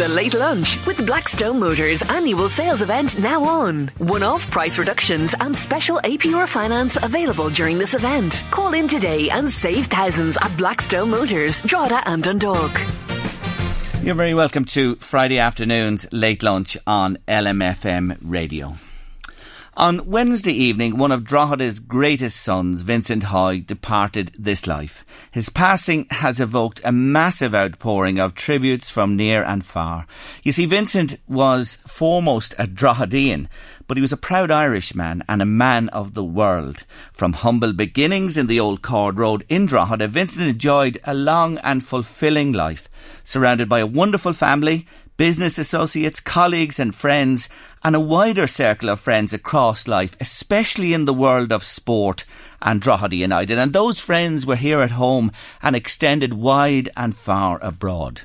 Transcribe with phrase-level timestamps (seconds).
[0.00, 3.88] The Late Lunch with Blackstone Motors annual sales event now on.
[3.98, 8.42] One off price reductions and special APR finance available during this event.
[8.50, 12.72] Call in today and save thousands at Blackstone Motors, Drogheda and Dundalk.
[14.02, 18.76] You're very welcome to Friday afternoon's Late Lunch on LMFM Radio.
[19.80, 25.06] On Wednesday evening, one of Drogheda's greatest sons, Vincent Hoy, departed this life.
[25.30, 30.06] His passing has evoked a massive outpouring of tributes from near and far.
[30.42, 33.48] You see, Vincent was foremost a Droghedean,
[33.86, 36.84] but he was a proud Irishman and a man of the world.
[37.10, 41.82] From humble beginnings in the old Cord Road in Drogheda, Vincent enjoyed a long and
[41.82, 42.86] fulfilling life,
[43.24, 44.86] surrounded by a wonderful family,
[45.20, 47.50] business associates, colleagues and friends,
[47.84, 52.24] and a wider circle of friends across life, especially in the world of sport
[52.62, 53.58] and Drogheda United.
[53.58, 55.30] And those friends were here at home
[55.62, 58.22] and extended wide and far abroad.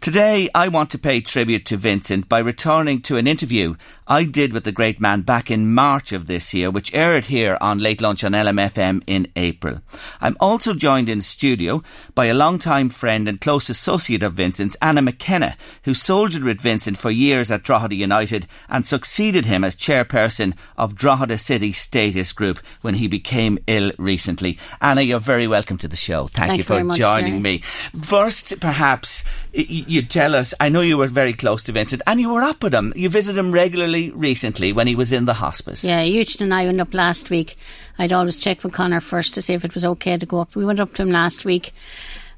[0.00, 3.74] Today, I want to pay tribute to Vincent by returning to an interview
[4.08, 7.58] I did with the great man back in March of this year, which aired here
[7.60, 9.80] on Late Lunch on LMFM in April.
[10.20, 11.82] I'm also joined in studio
[12.14, 16.98] by a long-time friend and close associate of Vincent's, Anna McKenna, who soldiered with Vincent
[16.98, 22.60] for years at Drogheda United and succeeded him as chairperson of Drogheda City Status Group
[22.82, 24.56] when he became ill recently.
[24.80, 26.28] Anna, you're very welcome to the show.
[26.28, 27.40] Thank, Thank you for joining Jerry.
[27.40, 27.58] me.
[28.02, 29.24] First, perhaps
[29.56, 30.54] y- you tell us.
[30.60, 32.92] I know you were very close to Vincent, and you were up with him.
[32.96, 35.82] You visited him regularly recently when he was in the hospice.
[35.84, 37.56] Yeah, Eugene and I went up last week.
[37.98, 40.54] I'd always check with Connor first to see if it was okay to go up.
[40.54, 41.72] We went up to him last week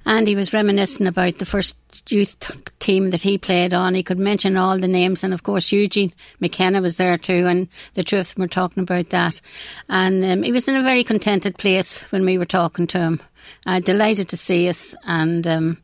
[0.06, 1.76] and he was reminiscing about the first
[2.10, 3.94] youth t- team that he played on.
[3.94, 7.68] He could mention all the names and of course Eugene McKenna was there too and
[7.94, 9.40] the two of them were talking about that.
[9.88, 13.20] And um, he was in a very contented place when we were talking to him.
[13.66, 15.78] Uh, delighted to see us and um,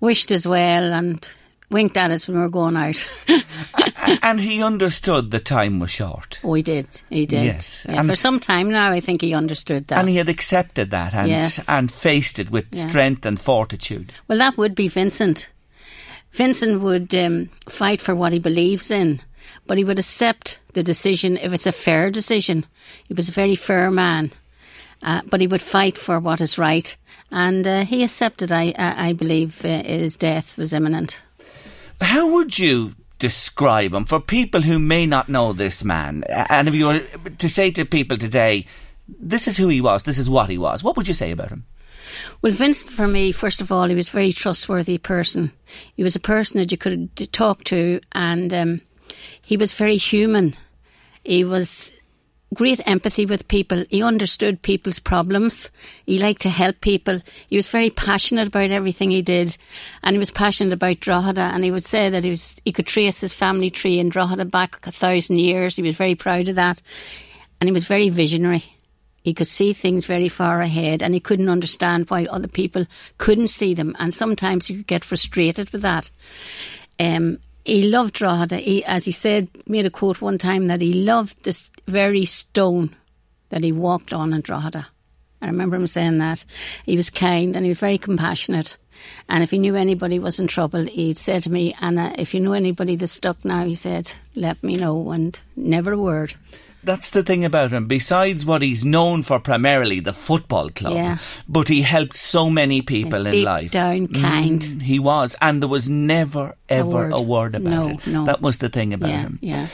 [0.00, 1.28] wished us well and
[1.70, 3.10] winked at us when we were going out.
[4.22, 6.40] and he understood the time was short.
[6.42, 6.88] Oh, he did.
[7.10, 7.44] He did.
[7.44, 9.98] Yes, Yeah, for some time now, I think he understood that.
[9.98, 11.68] And he had accepted that and, Yes.
[11.68, 12.88] and faced it with Yeah.
[12.88, 14.12] strength and fortitude.
[14.28, 15.50] well, that would be Vincent.
[16.32, 19.20] Vincent would um, fight for what he believes in,
[19.66, 22.64] but he would accept the decision if it's a fair decision.
[23.06, 24.30] He was a very fair man,
[25.02, 26.96] uh, but he would fight for what is right,
[27.30, 28.50] and uh, he accepted.
[28.52, 31.22] I, I, believe uh, his death was imminent.
[32.00, 36.24] How would you describe him for people who may not know this man?
[36.28, 37.00] And if you were
[37.38, 38.66] to say to people today,
[39.08, 41.50] this is who he was, this is what he was, what would you say about
[41.50, 41.64] him?
[42.40, 45.52] Well, Vincent, for me, first of all, he was a very trustworthy person.
[45.94, 48.80] He was a person that you could talk to, and um,
[49.44, 50.54] he was very human.
[51.24, 51.92] He was
[52.54, 53.84] great empathy with people.
[53.90, 55.70] He understood people's problems.
[56.06, 57.20] He liked to help people.
[57.48, 59.56] He was very passionate about everything he did,
[60.02, 61.42] and he was passionate about Drogheda.
[61.42, 64.46] And he would say that he was he could trace his family tree in Drogheda
[64.46, 65.76] back a thousand years.
[65.76, 66.80] He was very proud of that,
[67.60, 68.64] and he was very visionary.
[69.22, 72.86] He could see things very far ahead and he couldn't understand why other people
[73.18, 73.94] couldn't see them.
[73.98, 76.10] And sometimes you could get frustrated with that.
[76.98, 78.56] Um, he loved Drogheda.
[78.56, 82.96] He, as he said, made a quote one time that he loved this very stone
[83.50, 84.88] that he walked on in Drogheda.
[85.40, 86.44] I remember him saying that.
[86.84, 88.76] He was kind and he was very compassionate.
[89.28, 92.40] And if he knew anybody was in trouble, he'd say to me, Anna, if you
[92.40, 95.10] know anybody that's stuck now, he said, let me know.
[95.10, 96.34] And never a word.
[96.88, 97.86] That's the thing about him.
[97.86, 101.18] Besides what he's known for primarily, the football club, Yeah.
[101.46, 103.70] but he helped so many people in Deep life.
[103.70, 104.60] down, kind.
[104.62, 107.12] Mm, he was, and there was never ever word.
[107.12, 108.06] a word about No, it.
[108.06, 108.24] no.
[108.24, 109.38] That was the thing about Yeah, him.
[109.42, 109.66] yeah.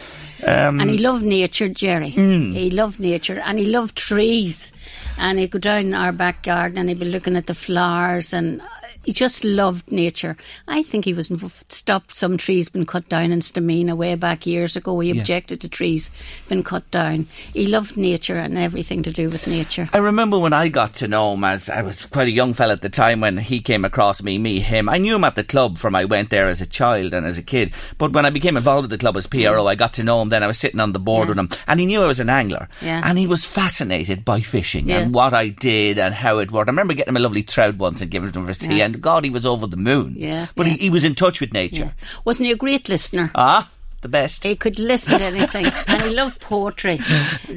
[0.45, 2.11] Um, and he loved nature, Jerry.
[2.11, 4.73] He loved nature and he loved trees.
[5.17, 8.35] And he'd go down in our back garden and he'd be looking at the flowers
[8.35, 8.61] and
[9.05, 10.37] he just loved nature.
[10.69, 11.31] I think he was
[11.69, 15.01] stopped some trees been cut down in Stameen way back years ago.
[15.01, 16.11] He objected to trees
[16.49, 17.27] been cut down.
[17.53, 19.89] He loved nature and everything to do with nature.
[19.93, 22.75] I remember when I got to know him as I was quite a young fella
[22.75, 24.89] at the time when he came across me, me, him.
[24.89, 27.39] I knew him at the club from I went there as a child and as
[27.39, 27.73] a kid.
[27.99, 30.29] But when I became involved with the club as PRO, I got to know him.
[30.29, 32.31] Then I was sitting on the board with him and he knew I was an
[32.31, 32.69] angler.
[32.81, 33.03] Yeah.
[33.05, 35.01] And he was fascinated by fishing Yeah.
[35.01, 36.69] and what I did and how it worked.
[36.69, 38.81] I remember getting him a lovely trout once and giving it to him for tea
[38.83, 40.15] and God, he was over the moon.
[40.17, 40.73] Yeah, But yeah.
[40.75, 41.95] He, he was in touch with nature.
[42.25, 43.31] Wasn't he a great listener?
[43.35, 43.71] Ah,
[44.01, 44.45] the best.
[44.45, 47.01] He could listen to anything, and he loved poetry.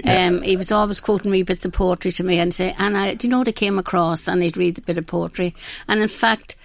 [0.05, 3.13] Um, he was always quoting me bits of poetry to me and say, "And I,
[3.15, 5.53] do you know what I came across?" And he'd read a bit of poetry.
[5.87, 6.55] And in fact,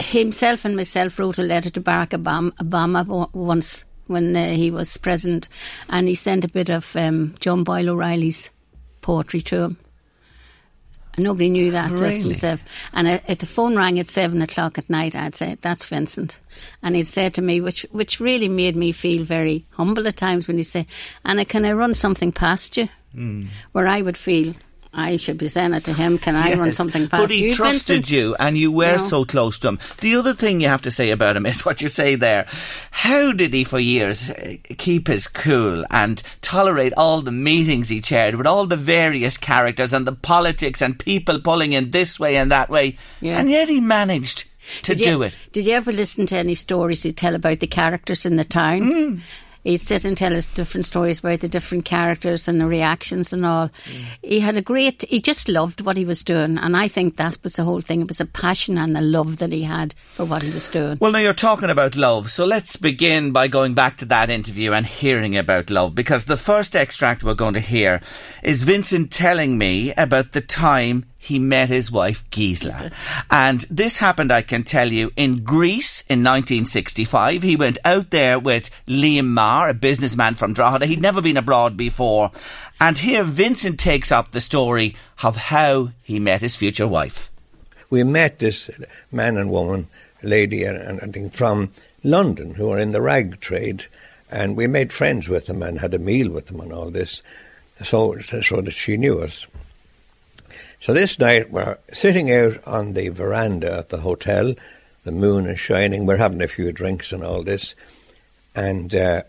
[0.00, 4.96] himself and myself wrote a letter to Barack Obama, Obama once when uh, he was
[4.96, 5.48] president,
[5.88, 8.50] and he sent a bit of um, John Boyle O'Reilly's
[9.00, 9.76] poetry to him.
[11.18, 12.20] Nobody knew that, just Really?
[12.22, 12.64] himself.
[12.92, 16.38] And if the phone rang at seven o'clock at night, I'd say, "That's Vincent,"
[16.82, 20.48] and he'd say to me, which which really made me feel very humble at times
[20.48, 20.86] when he'd say,
[21.24, 23.42] "Anna, can I run something past you?" Hmm.
[23.72, 24.54] Where I would feel
[24.94, 27.26] I should be saying it to him, "Can I run something past you?
[27.26, 29.08] But he you, trusted Vincent?" you, and you were No.
[29.08, 29.78] so close to him.
[30.02, 32.46] The other thing you have to say about him is what you say there.
[32.90, 38.00] How did he, for years, eh, keep his cool and tolerate all the meetings he
[38.02, 42.36] chaired with all the various characters and the politics and people pulling in this way
[42.36, 43.38] and that way, Yeah.
[43.38, 44.44] and yet he managed
[44.82, 45.36] to Did you, do it.
[45.52, 48.82] Did you ever listen to any stories he'd tell about the characters in the town?
[48.92, 49.16] Hmm.
[49.64, 53.46] He'd sit and tell us different stories about the different characters and the reactions and
[53.46, 53.70] all.
[53.84, 54.02] Hmm.
[54.22, 56.58] He had a great, he just loved what he was doing.
[56.58, 58.00] And I think that was the whole thing.
[58.00, 60.98] It was a passion and the love that he had for what he was doing.
[61.00, 64.72] Well, now you're talking about love, so let's begin by going back to that interview
[64.72, 68.00] and hearing about love, because the first extract we're going to hear
[68.42, 72.90] is Vincent telling me about the time he met his wife Gisela.
[73.30, 77.44] And this happened, I can tell you, in Greece in 1965.
[77.44, 80.86] He went out there with Liam Marr, a businessman from Drogheda.
[80.86, 82.32] He'd never been abroad before.
[82.80, 87.30] And here Vincent takes up the story of how he met his future wife.
[87.88, 88.68] we met this
[89.12, 89.86] man and woman,
[90.22, 91.70] lady, and, and I think from
[92.02, 93.86] London, who were in the rag trade,
[94.28, 97.22] and we made friends with them and had a meal with them and all this,
[97.84, 99.46] so so that she knew us.
[100.82, 104.52] So this night we're sitting out on the veranda at the hotel.
[105.04, 106.06] The moon is shining.
[106.06, 107.76] We're having a few drinks and all this,
[108.56, 109.22] and uh,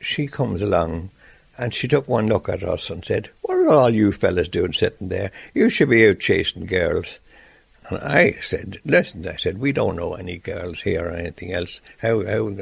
[0.00, 1.10] she comes along.
[1.56, 4.72] And she took one look at us and said, What are all you fellas doing
[4.72, 5.30] sitting there?
[5.54, 7.20] You should be out chasing girls.
[7.88, 11.78] And I said, listen, I said, we don't know any girls here or anything else.
[11.98, 12.56] How, how,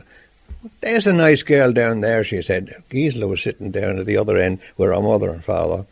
[0.83, 2.83] there's a nice girl down there, she said.
[2.91, 5.87] Gisela was sitting down at the other end with our mother and father.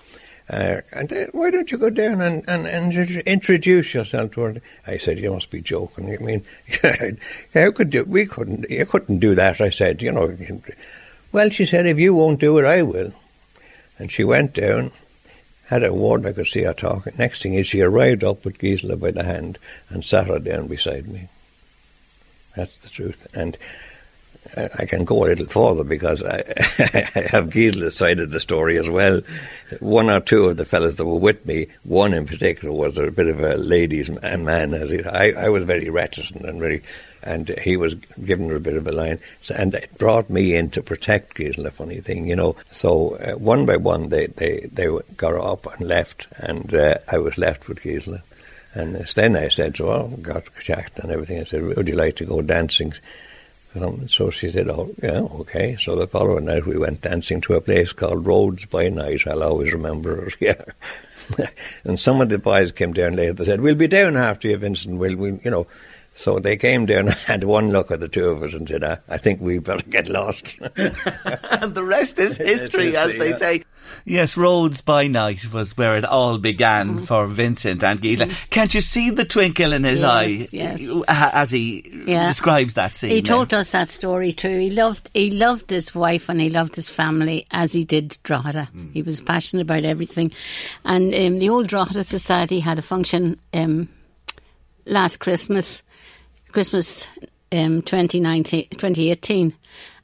[0.50, 4.62] Uh, and uh, why don't you go down and, and, and introduce yourself to her?
[4.84, 6.12] I said, you must be joking.
[6.12, 6.44] I mean,
[7.54, 9.60] how could you, we couldn't, you couldn't do that.
[9.60, 10.36] I said, you know,
[11.30, 13.12] well, she said, if you won't do it, I will.
[13.96, 14.90] And she went down,
[15.66, 17.12] had a word, I could see her talking.
[17.16, 19.56] Next thing is she arrived up with Gisela by the hand
[19.88, 21.28] and sat her down beside me.
[22.56, 23.28] That's the truth.
[23.34, 23.56] And
[24.56, 26.38] I can go a little further because I,
[27.14, 29.20] I have Gisela's side of the story as well.
[29.78, 33.10] One or two of the fellows that were with me, one in particular was a
[33.10, 34.74] bit of a ladies' man.
[34.74, 36.82] As I, I was very reticent and very,
[37.22, 39.20] and he was giving her a bit of a line.
[39.42, 42.56] So, and it brought me in to protect Gisela, funny thing, you know.
[42.72, 47.18] So uh, one by one they, they, they got up and left, and uh, I
[47.18, 48.22] was left with Gisela.
[48.72, 51.40] And then I said, oh, got checked and everything.
[51.40, 52.94] I said, would you like to go dancing?
[53.74, 55.76] Um, so she said, oh, yeah, okay.
[55.80, 59.26] So the following night we went dancing to a place called Rhodes by Night.
[59.26, 60.64] I'll always remember it, yeah.
[61.84, 63.34] and some of the boys came down later.
[63.34, 64.98] They said, we'll be down after you, Vincent.
[64.98, 65.66] We'll, we, you know.
[66.22, 68.84] So they came down and had one look at the two of us and said,
[68.84, 70.54] I, I think we better get lost.
[70.60, 73.36] and the rest is history, as they yeah.
[73.36, 73.64] say.
[74.04, 77.04] Yes, Rhodes by Night was where it all began Mm-hmm.
[77.04, 78.30] for Vincent and Gisela.
[78.50, 80.88] Can't you see the twinkle in his Yes, eye yes.
[80.90, 82.28] uh, as he Yeah.
[82.28, 83.10] describes that scene?
[83.10, 83.36] He there?
[83.36, 84.58] told us that story too.
[84.58, 88.68] He loved he loved his wife and he loved his family as he did Drogheda.
[88.92, 90.32] He was passionate about everything.
[90.84, 93.88] And um, the old Drogheda Society had a function um,
[94.86, 95.82] last Christmas,
[96.52, 97.06] Christmas
[97.52, 99.54] um, 2019, 2018,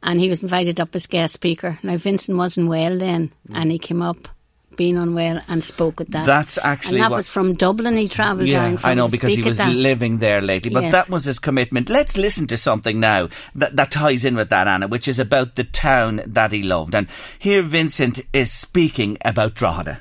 [0.03, 1.79] and he was invited up as guest speaker.
[1.83, 4.29] Now Vincent wasn't well then, and he came up
[4.77, 6.27] being unwell and spoke at that.
[6.27, 7.97] That's actually and that what- was from Dublin.
[7.97, 10.71] He travelled Yeah, down from I know because he was living there lately.
[10.71, 10.93] But Yes.
[10.93, 11.89] that was his commitment.
[11.89, 15.55] Let's listen to something now that, that ties in with that, Anna, which is about
[15.55, 16.95] the town that he loved.
[16.95, 17.07] And
[17.39, 20.01] here Vincent is speaking about Drogheda.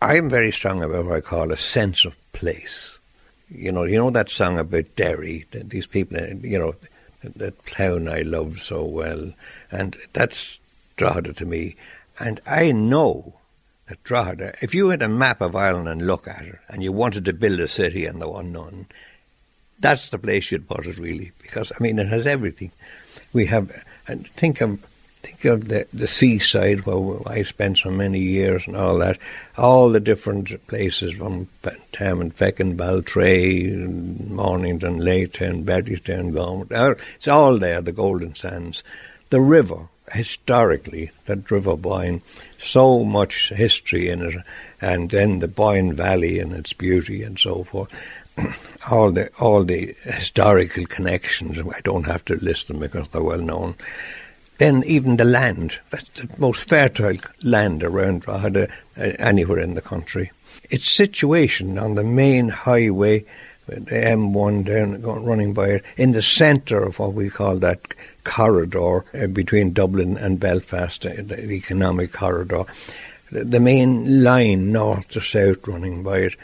[0.00, 2.98] I'm very strong about what I call a sense of place.
[3.50, 5.46] You know, you know that song about Derry.
[5.52, 6.74] These people, you know,
[7.22, 9.32] the town I love so well,
[9.70, 10.58] and that's
[10.96, 11.76] Drogheda to me.
[12.18, 13.34] And I know
[13.88, 14.54] that Drogheda.
[14.62, 17.32] If you had a map of Ireland and look at it, and you wanted to
[17.32, 18.86] build a city in the unknown,
[19.78, 22.70] that's the place you'd put it really, because I mean it has everything.
[23.32, 24.80] We have, and think of
[25.24, 29.18] think of the the seaside where I spent so many years and all that,
[29.56, 31.48] all the different places from
[31.92, 36.74] Termonfeckin, Baltray, Mornington, Laytown, Bettystown, Gormley.
[36.76, 37.80] uh, It's all there.
[37.80, 38.82] The Golden Sands,
[39.30, 39.88] the river.
[40.12, 42.20] Historically, that River Boyne,
[42.58, 44.34] so much history in it,
[44.78, 47.90] and then the Boyne Valley and its beauty and so forth
[48.90, 51.58] all the all the historical connections.
[51.58, 53.76] I don't have to list them because they're well known.
[54.64, 59.82] Then even the land, that's the most fertile land around Drogheda uh, anywhere in the
[59.82, 60.32] country.
[60.70, 63.26] Its situation on the main highway,
[63.66, 67.92] the M1 down running by it, in the centre of what we call that
[68.24, 72.64] corridor uh, between Dublin and Belfast, uh, the economic corridor.
[73.32, 76.36] The, the main line north to south running by it.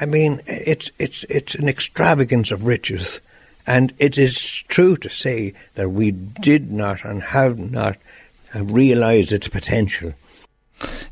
[0.00, 3.20] I mean, it's it's it's an extravagance of riches,
[3.66, 4.38] and it is
[4.68, 7.96] true to say that we did not and have not
[8.54, 10.14] uh, realised its potential.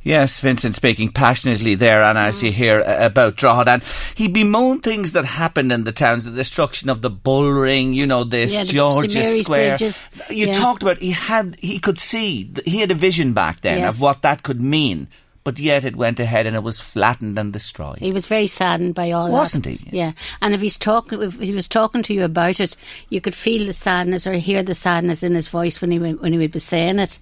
[0.03, 3.83] Yes, Vincent speaking passionately there, and as you hear uh, about Drogheda, and
[4.17, 8.07] he bemoaned things that happened in the towns, the destruction of the Bull Ring, you
[8.07, 9.77] know, this Yeah, the George's Square.
[9.79, 10.03] bridges.
[10.29, 10.55] You Yeah.
[10.55, 13.95] talked about he had, he could see, he had a vision back then Yes.
[13.95, 15.07] of what that could mean,
[15.45, 17.99] but yet it went ahead and it was flattened and destroyed.
[17.99, 19.33] He was very saddened by all that.
[19.33, 19.81] Wasn't he?
[19.91, 22.77] Yeah, and if he's talking, if he was talking to you about it,
[23.09, 26.33] you could feel the sadness or hear the sadness in his voice when he when
[26.33, 27.19] he would be saying it.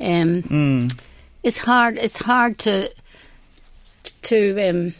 [0.00, 0.86] Um, Hmm.
[1.42, 1.98] It's hard.
[1.98, 2.90] It's hard to
[4.22, 4.94] to um,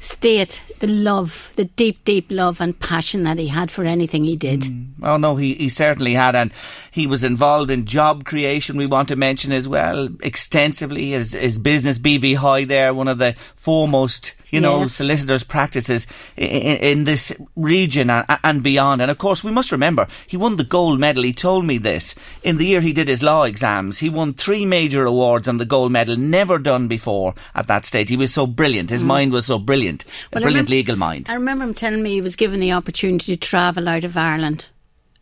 [0.00, 4.36] state the love, the deep, deep love and passion that he had for anything he
[4.36, 4.64] did.
[5.02, 6.50] Oh no, he, he certainly had, and
[6.92, 8.76] he was involved in job creation.
[8.76, 13.18] We want to mention as well extensively his his business BV High there, one of
[13.18, 14.92] the foremost you know Yes.
[14.92, 16.06] solicitors practices
[16.36, 19.00] in, in this region and, and beyond.
[19.00, 21.22] And of course, we must remember he won the gold medal.
[21.22, 23.98] He told me this in the year he did his law exams.
[23.98, 28.10] He won three major awards and the gold medal, never done before at that stage.
[28.10, 28.90] He was so brilliant.
[28.90, 30.10] His mind was so brilliant, a Mm.
[30.34, 31.26] Well, brilliant remem- legal mind.
[31.30, 34.66] I remember him telling me he was given the opportunity to travel out of Ireland,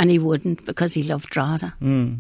[0.00, 1.74] and he wouldn't because he loved Drogheda.
[1.78, 2.14] Hmm.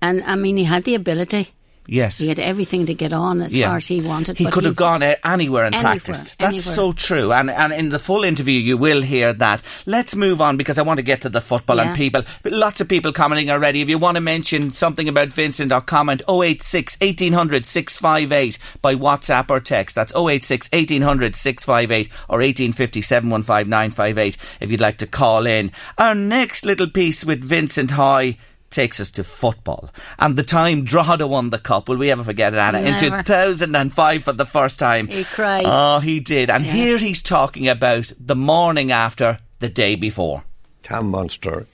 [0.00, 1.48] And I mean, he had the ability.
[1.92, 2.16] Yes.
[2.16, 3.68] He had everything to get on as Yeah.
[3.68, 4.38] far as he wanted.
[4.38, 6.38] He could have gone uh, anywhere and Anywhere, practiced.
[6.38, 6.62] That's anywhere.
[6.62, 7.32] so true.
[7.32, 9.60] And and in the full interview, you will hear that.
[9.84, 12.22] Let's move on because I want to get to the football and people.
[12.44, 13.82] Lots of people commenting already.
[13.82, 19.50] If you want to mention something about Vincent or comment, 086 1800 658 by WhatsApp
[19.50, 19.94] or text.
[19.94, 25.70] That's 086 1800 658 or 1850 715 958 if you'd like to call in.
[25.98, 28.38] Our next little piece with Vincent Hoy
[28.72, 29.90] takes us to football.
[30.18, 32.82] And the time Drogheda won the cup, will we ever forget it, Anna?
[32.82, 33.16] Never.
[33.18, 35.06] In 2005 for the first time.
[35.06, 35.64] He cried.
[35.66, 36.50] Oh, he did.
[36.50, 40.44] And here he's talking about the morning after, the day before.
[40.82, 41.66] Tom Munster,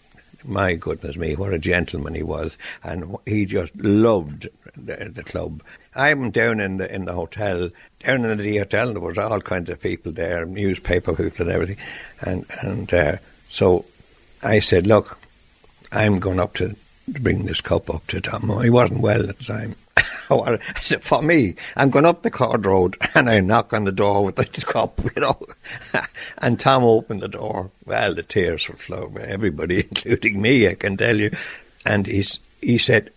[0.44, 5.62] my goodness me, what a gentleman he was, and he just loved the, the club.
[5.94, 9.40] I'm down in the in the hotel, down in the hotel, and there was all
[9.40, 11.78] kinds of people there, newspaper people and everything,
[12.20, 13.16] and and uh,
[13.48, 13.84] so
[14.42, 15.18] I said, look,
[15.90, 16.76] I'm going up to,
[17.14, 18.50] to bring this cup up to Tom.
[18.50, 19.74] Oh, he wasn't well at the time.
[21.00, 24.36] For me, I'm going up the Cord Road and I knock on the door with
[24.36, 25.38] this cup, you know.
[26.38, 27.70] and Tom opened the door.
[27.86, 31.30] Well, the tears were flowing, everybody, including me, I can tell you.
[31.86, 33.10] And he's, he said,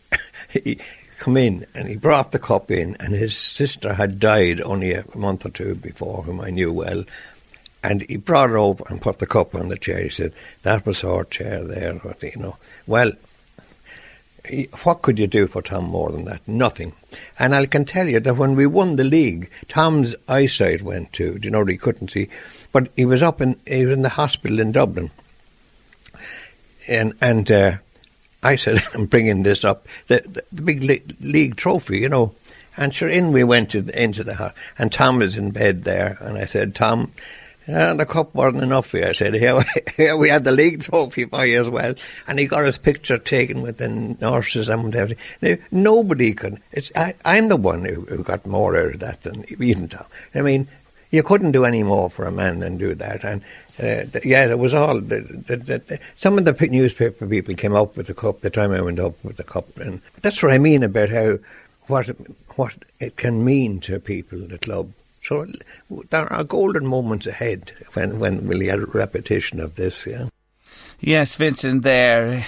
[0.50, 0.80] he,
[1.22, 1.66] come in.
[1.76, 5.50] And he brought the cup in, and his sister had died only a month or
[5.50, 7.04] two before, whom I knew well.
[7.84, 10.04] And he brought it over and put the cup on the chair.
[10.04, 10.34] He said,
[10.64, 12.58] that was our chair there, you know.
[12.88, 13.12] Well,
[14.84, 16.48] what could you do for Tom more than that?
[16.48, 16.94] Nothing.
[17.38, 21.12] And I can tell you that when we won the league, Tom's eyesight went.
[21.14, 22.28] Do you know he couldn't see?
[22.72, 25.12] But he was up in he was in the hospital in Dublin,
[26.88, 27.78] and and uh,
[28.42, 32.34] I said I'm bringing this up the the, the big le- league trophy, you know.
[32.78, 36.18] And sure, in we went to into the house, and Tom was in bed there,
[36.22, 37.12] and I said, Tom,
[37.68, 39.06] And the cup wasn't enough for you.
[39.06, 39.34] I said,
[39.96, 41.94] here, we had the league trophy for you as well.
[42.28, 45.24] And he got his picture taken with the nurses and everything.
[45.42, 46.62] Now, nobody could.
[46.72, 50.06] It's, I, I'm the one who, who got more out of that than even Tom.
[50.34, 50.68] I mean,
[51.12, 53.24] you couldn't do any more for a man than do that.
[53.24, 53.42] And
[53.80, 55.00] uh, yeah, it was all.
[55.00, 58.72] The, the, the, some of the newspaper people came up with the cup the time
[58.72, 61.38] I went up with the cup, and that's what I mean about how
[61.88, 62.08] what
[62.56, 64.92] what it can mean to people, the club.
[65.22, 65.46] So
[66.10, 70.08] there are golden moments ahead when when we'll get a repetition of this.
[70.08, 70.30] Yeah.
[71.04, 72.46] Yes, Vincent, there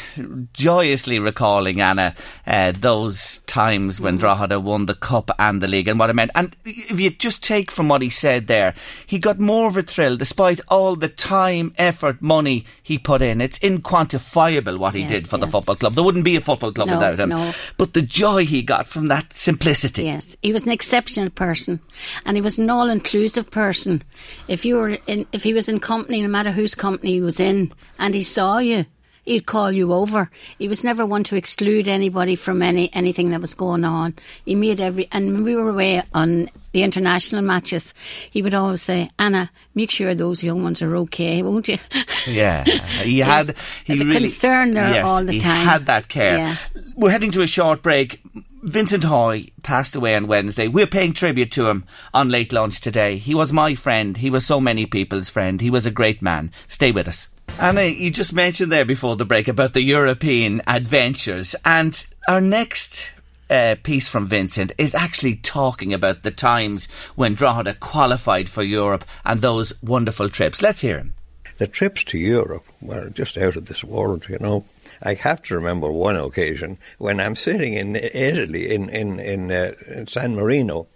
[0.54, 2.14] joyously recalling Anna
[2.46, 4.20] uh, those times when mm.
[4.20, 6.30] Drogheda won the cup and the league and what it meant.
[6.36, 8.76] And if you just take from what he said there,
[9.08, 13.42] he got more of a thrill despite all the time, effort, money he put in.
[13.42, 15.46] It's inquantifiable what he yes, did for yes.
[15.46, 15.96] the football club.
[15.96, 17.30] There wouldn't be a football club no, without him.
[17.30, 17.54] No.
[17.78, 20.04] But the joy he got from that simplicity.
[20.04, 21.80] Yes, he was an exceptional person,
[22.24, 24.04] and he was an all-inclusive person.
[24.48, 27.40] If you were in, if he was in company, no matter whose company he was
[27.40, 28.86] in, and he saw saw you,
[29.24, 30.30] he'd call you over.
[30.60, 34.16] He was never one to exclude anybody from any anything that was going on.
[34.44, 37.94] He made every and when we were away on the international matches,
[38.30, 41.78] he would always say, "Anna, make sure those young ones are okay, won't you?"
[42.28, 42.64] Yeah,
[43.04, 45.62] he had he the really concern there yes, all the he time.
[45.62, 46.38] He had that care.
[46.38, 46.56] Yeah.
[46.98, 48.22] We're heading to a short break.
[48.64, 50.68] Vincent Hoy passed away on Wednesday.
[50.70, 51.84] We're paying tribute to him
[52.14, 53.18] on late lunch today.
[53.18, 54.16] He was my friend.
[54.18, 55.60] He was so many people's friend.
[55.60, 56.52] He was a great man.
[56.70, 57.28] Stay with us.
[57.60, 63.12] Anna, you just mentioned there before the break about the European adventures, and our next
[63.50, 69.06] uh, piece from Vincent is actually talking about the times when Drogheda qualified for Europe
[69.24, 70.62] and those wonderful trips.
[70.62, 71.14] Let's hear him.
[71.60, 74.66] The trips to Europe were just out of this world, you know.
[75.02, 79.74] I have to remember one occasion when I'm sitting in Italy, in in in, uh,
[79.88, 80.88] in San Marino,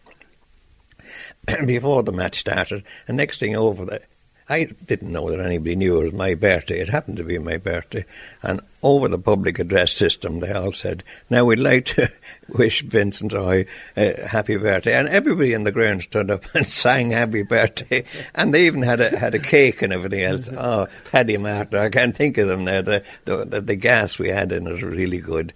[1.65, 4.01] before the match started, and next thing over the
[4.49, 6.79] I didn't know that anybody knew it was my birthday.
[6.79, 8.05] It happened to be my birthday.
[8.41, 12.09] And over the public address system, they all said, Now we'd like to
[12.47, 13.65] wish Vincent Hoy
[13.97, 14.93] a happy birthday.
[14.93, 18.05] And everybody in the ground stood up and sang happy birthday.
[18.35, 20.49] And they even had a, had a cake and everything else.
[20.59, 22.81] Oh, Paddy Martin, I can't think of them now.
[22.81, 25.53] The, the, the, the gas we had in it was really good.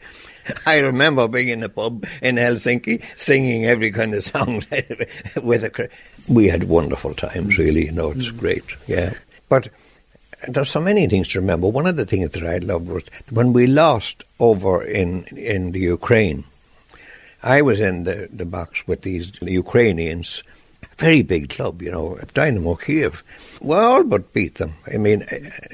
[0.65, 4.63] I remember being in a pub in Helsinki singing every kind of song
[5.41, 5.89] with a.
[6.27, 7.85] We had wonderful times, really.
[7.85, 8.37] You know, it's mm.
[8.37, 8.75] great.
[8.87, 9.13] Yeah,
[9.49, 9.69] but
[10.47, 11.67] there's so many things to remember.
[11.67, 15.79] One of the things that I loved was when we lost over in in the
[15.79, 16.43] Ukraine.
[17.43, 20.43] I was in the, the box with these Ukrainians,
[20.97, 23.23] very big club, you know, Dynamo Kiev.
[23.61, 24.75] We all but beat them.
[24.93, 25.25] I mean,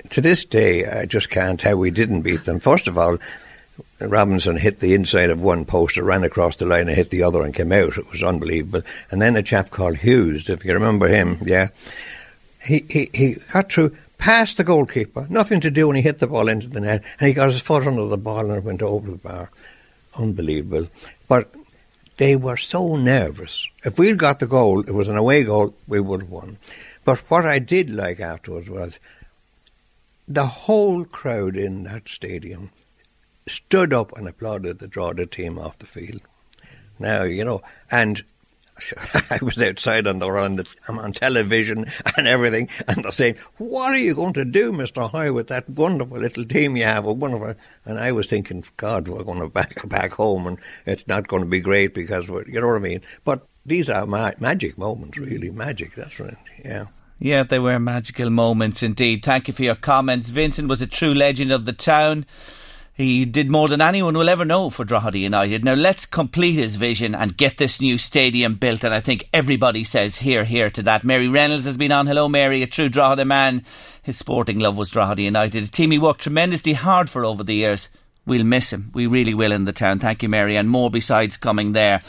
[0.09, 2.61] to this day, I just can't how we didn't beat them.
[2.61, 3.17] First of all,
[3.99, 7.41] Robinson hit the inside of one post, ran across the line and hit the other
[7.41, 7.97] and came out.
[7.97, 8.83] It was unbelievable.
[9.09, 11.69] And then a chap called Hughes, if you remember him, yeah,
[12.63, 16.27] he, he, he got through past the goalkeeper, nothing to do, and he hit the
[16.27, 18.81] ball into the net, and he got his foot under the ball and it went
[18.81, 19.49] over the bar.
[20.15, 20.87] Unbelievable.
[21.27, 21.53] But
[22.17, 23.67] they were so nervous.
[23.83, 26.57] If we'd got the goal, it was an away goal, we would have won.
[27.05, 28.99] But what I did like afterwards was
[30.27, 32.71] the whole crowd in that stadium
[33.47, 36.21] stood up and applauded the Drogheda team off the field.
[36.99, 38.23] Now, you know, and
[39.29, 40.59] I was outside on the run.
[40.87, 45.01] I'm on television and everything, and they're saying, "What are you going to do, Mister
[45.01, 47.55] Hoy, with that wonderful little team you have?" A wonderful,
[47.85, 51.43] and I was thinking, "God, we're going to back back home, and it's not going
[51.43, 54.77] to be great because we're, you know what I mean." But these are ma- magic
[54.77, 55.95] moments, really magic.
[55.95, 56.37] That's right.
[56.63, 56.85] Yeah.
[57.19, 59.25] Yeah, they were magical moments indeed.
[59.25, 60.29] Thank you for your comments.
[60.29, 62.27] Vincent was a true legend of the town.
[62.97, 65.63] He did more than anyone will ever know for Drogheda United.
[65.63, 68.83] Now let's complete his vision and get this new stadium built.
[68.83, 71.03] And I think everybody says here, here to that.
[71.03, 72.07] Mary Reynolds has been on.
[72.07, 73.63] Hello, Mary, a true Drogheda man.
[74.01, 75.63] His sporting love was Drogheda United.
[75.63, 77.87] A team he worked tremendously hard for over the years.
[78.25, 78.89] We'll miss him.
[78.95, 79.99] We really will in the town.
[79.99, 80.57] Thank you, Mary.
[80.57, 82.01] And more besides coming there.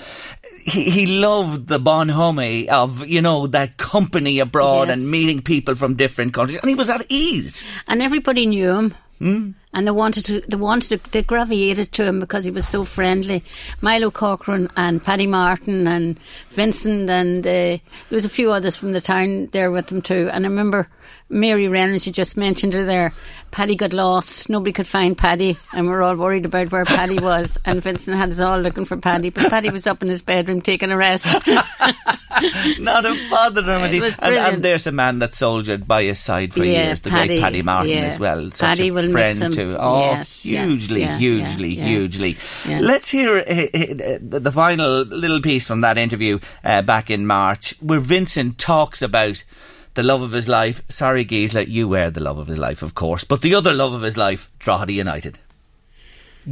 [0.65, 4.97] He, he loved the bonhomie of, you know, that company abroad Yes.
[4.99, 6.59] and meeting people from different countries.
[6.61, 7.63] And he was at ease.
[7.87, 8.95] And everybody knew him.
[9.19, 9.51] Hmm?
[9.75, 12.85] And they wanted to, they wanted to, they gravitated to him because he was so
[12.85, 13.45] friendly.
[13.81, 16.19] Milo Corcoran and Paddy Martin and
[16.51, 20.31] Vincent and uh, there was a few others from the town there with them too.
[20.33, 20.89] And I remember
[21.31, 23.13] Mary Reynolds, you just mentioned her there.
[23.51, 24.49] Paddy got lost.
[24.49, 27.59] Nobody could find Paddy, and we're all worried about where Paddy was.
[27.65, 30.63] And Vincent had us all looking for Paddy, but Paddy was up in his bedroom
[30.63, 31.47] taking a rest.
[32.79, 33.61] Not a bother.
[33.61, 37.11] It And, and, there's a man that soldiered by his side for Yeah, years, the
[37.11, 38.05] Paddy, great Paddy Martin yeah.
[38.05, 38.51] as well.
[38.51, 39.53] Such Paddy a friend him.
[39.77, 39.81] Too.
[39.81, 41.89] Oh, Yes, yes, hugely, yeah, hugely, yeah, yeah.
[41.89, 42.37] hugely.
[42.67, 42.81] Yeah.
[42.81, 47.27] Let's hear uh, uh, the the final little piece from that interview uh, back in
[47.27, 49.45] March, where Vincent talks about
[49.95, 50.83] the love of his life.
[50.89, 53.25] Sorry, Gisela, you were the love of his life, of course.
[53.25, 55.39] But the other love of his life, Drogheda United.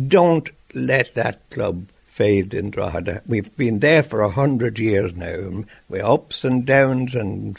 [0.08, 3.20] Don't let that club fade in Drogheda.
[3.26, 5.64] We've been there for a hundred years now.
[5.90, 7.58] We ups and downs and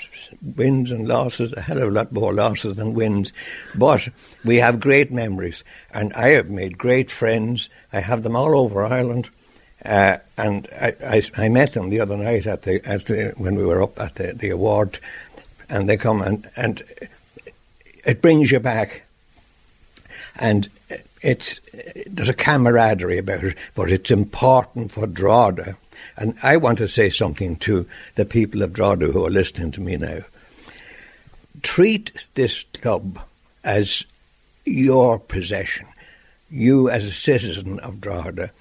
[0.56, 3.32] wins and losses, a hell of a lot more losses than wins.
[3.76, 4.10] But
[4.44, 7.70] we have great memories, and I have made great friends.
[7.94, 9.30] I have them all over Ireland.
[9.86, 13.54] Uh, and I, I, I, met them the other night at the, at the, when
[13.54, 14.98] we were up at the, the award,
[15.70, 16.84] and they come and, and
[18.04, 19.04] it brings you back.
[20.36, 20.68] And
[21.22, 21.60] it's
[22.06, 25.78] there's a camaraderie about it, but it's important for Drogheda.
[26.16, 29.82] And I want to say something to the people of Drogheda who are listening to
[29.82, 30.20] me now.
[31.64, 33.20] Treat this club
[33.64, 34.06] as
[34.66, 35.88] your possession.
[36.50, 38.52] You, as a citizen of Drogheda,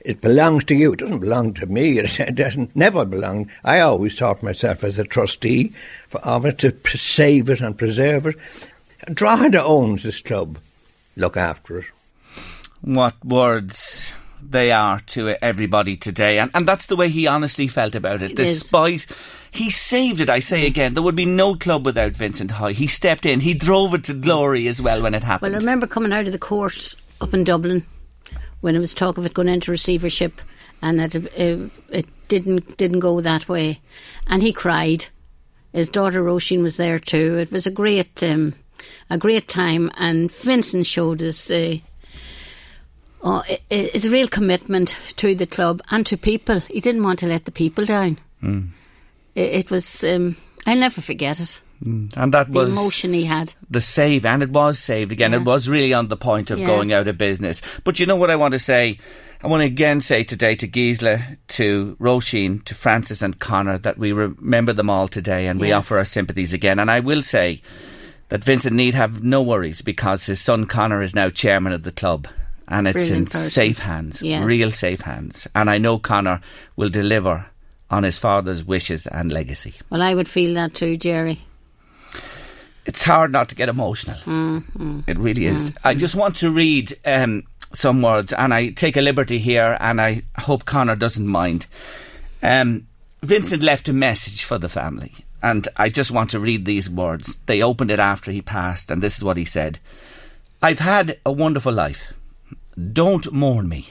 [0.00, 0.92] it belongs to you.
[0.92, 1.98] It doesn't belong to me.
[2.18, 3.50] It doesn't never belong.
[3.64, 5.72] I always thought myself as a trustee
[6.22, 8.36] of it to save it and preserve it.
[9.12, 10.58] Drogheda owns this club.
[11.16, 11.86] Look after it
[12.80, 14.12] what words
[14.42, 16.38] they are to everybody today.
[16.38, 18.32] And, and that's the way he honestly felt about it.
[18.32, 19.16] it Despite, is.
[19.50, 20.94] he saved it, I say again.
[20.94, 22.74] There would be no club without Vincent Hoy.
[22.74, 25.52] He stepped in, he drove it to glory as well when it happened.
[25.52, 27.86] Well, I remember coming out of the court up in Dublin
[28.60, 30.40] when it was talk of it going into receivership
[30.80, 33.80] and that it, it, it didn't, didn't go that way.
[34.26, 35.06] And he cried.
[35.72, 37.36] His daughter Roisin was there too.
[37.38, 38.54] It was a great, um,
[39.10, 41.76] a great time, and Vincent showed us uh,
[43.22, 46.60] oh, it, it's a real commitment to the club and to people.
[46.60, 48.18] He didn't want to let the people down.
[48.42, 48.68] Mm.
[49.34, 50.04] It, it, was.
[50.04, 51.60] Um, I'll never forget it.
[51.84, 52.12] Mm.
[52.16, 53.54] And that the was emotion he had.
[53.70, 55.32] The save, and it was saved again.
[55.32, 55.38] Yeah.
[55.38, 56.66] It was really on the point of Yeah.
[56.66, 57.62] going out of business.
[57.84, 58.98] But you know what I want to say?
[59.40, 63.96] I want to again say today to Gisela, to Roisin, to Francis and Connor that
[63.96, 66.80] we remember them all today and we offer our sympathies again.
[66.80, 67.62] And I will say
[68.30, 71.92] that Vincent need have no worries because his son Connor is now chairman of the
[71.92, 72.26] club.
[72.68, 73.50] And it's in person.
[73.50, 74.44] safe hands, Yes.
[74.44, 75.48] real safe hands.
[75.54, 76.40] And I know Connor
[76.76, 77.46] will deliver
[77.90, 79.74] on his father's wishes and legacy.
[79.88, 81.40] Well, I would feel that too, Jerry.
[82.84, 84.18] it's hard not to get emotional.
[85.06, 85.72] It really is.
[85.84, 90.00] I just want to read um, some words, and I take a liberty here, and
[90.00, 91.66] I hope Connor doesn't mind.
[92.42, 92.86] Um,
[93.22, 97.38] Vincent left a message for the family, and I just want to read these words.
[97.46, 99.78] They opened it after he passed, and this is what he said
[100.62, 102.12] I've had a wonderful life.
[102.78, 103.88] Don't mourn me.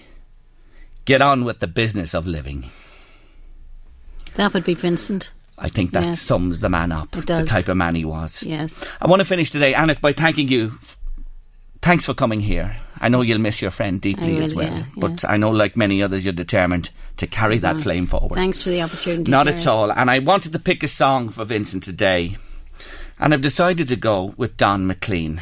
[1.05, 2.69] Get on with the business of living.
[4.35, 5.31] That would be Vincent.
[5.57, 6.21] I think that Yes.
[6.21, 8.43] sums the man up, It the type of man he was.
[8.43, 8.83] Yes.
[9.01, 10.77] I want to finish today, Anna, by thanking you.
[11.81, 12.77] Thanks for coming here.
[12.99, 15.31] I know you'll miss your friend deeply I as well, yeah, but yeah.
[15.31, 17.83] I know, like many others, you're determined to carry that uh-huh.
[17.83, 18.35] flame forward.
[18.35, 19.31] Thanks for the opportunity.
[19.31, 19.59] Not Jerry.
[19.59, 19.91] at all.
[19.91, 22.37] And I wanted to pick a song for Vincent today,
[23.19, 25.41] and I've decided to go with Don McLean.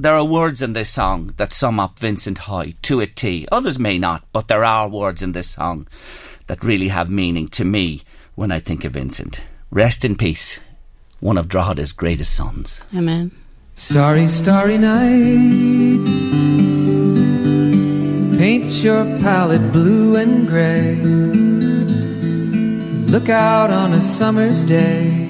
[0.00, 3.46] There are words in this song that sum up Vincent Hoy to a T.
[3.52, 5.86] Others may not, but there are words in this song
[6.46, 8.00] that really have meaning to me
[8.34, 9.42] when I think of Vincent.
[9.70, 10.58] Rest in peace,
[11.20, 12.80] one of Drogheda's greatest sons.
[12.96, 13.30] Amen.
[13.74, 16.06] Starry, starry night.
[18.38, 20.94] Paint your palette blue and gray.
[23.04, 25.29] Look out on a summer's day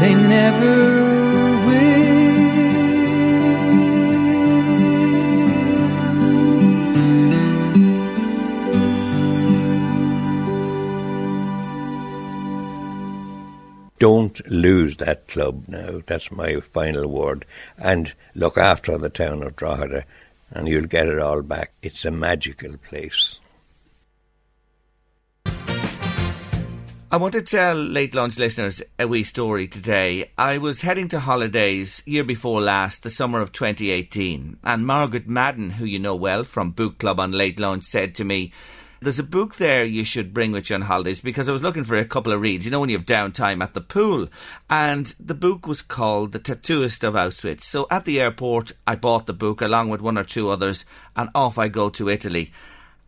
[0.00, 1.06] they never
[13.98, 16.00] don't lose that club now.
[16.06, 17.46] That's my final word.
[17.78, 20.04] And look after the town of Drogheda,
[20.50, 21.72] and you'll get it all back.
[21.82, 23.38] It's a magical place.
[27.08, 30.32] I want to tell late lunch listeners a wee story today.
[30.36, 35.70] I was heading to holidays year before last, the summer of 2018, and Margaret Madden,
[35.70, 38.52] who you know well from Book Club on Late Lunch, said to me,
[39.00, 41.84] there's a book there you should bring with you on holidays because I was looking
[41.84, 42.64] for a couple of reads.
[42.64, 44.26] You know, when you have downtime at the pool.
[44.68, 47.62] And the book was called The Tattooist of Auschwitz.
[47.62, 51.30] So at the airport, I bought the book along with one or two others, and
[51.36, 52.50] off I go to Italy.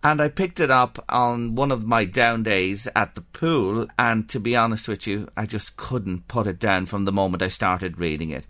[0.09, 4.27] And I picked it up on one of my down days at the pool, and
[4.31, 7.49] to be honest with you, I just couldn't put it down from the moment I
[7.49, 8.47] started reading it.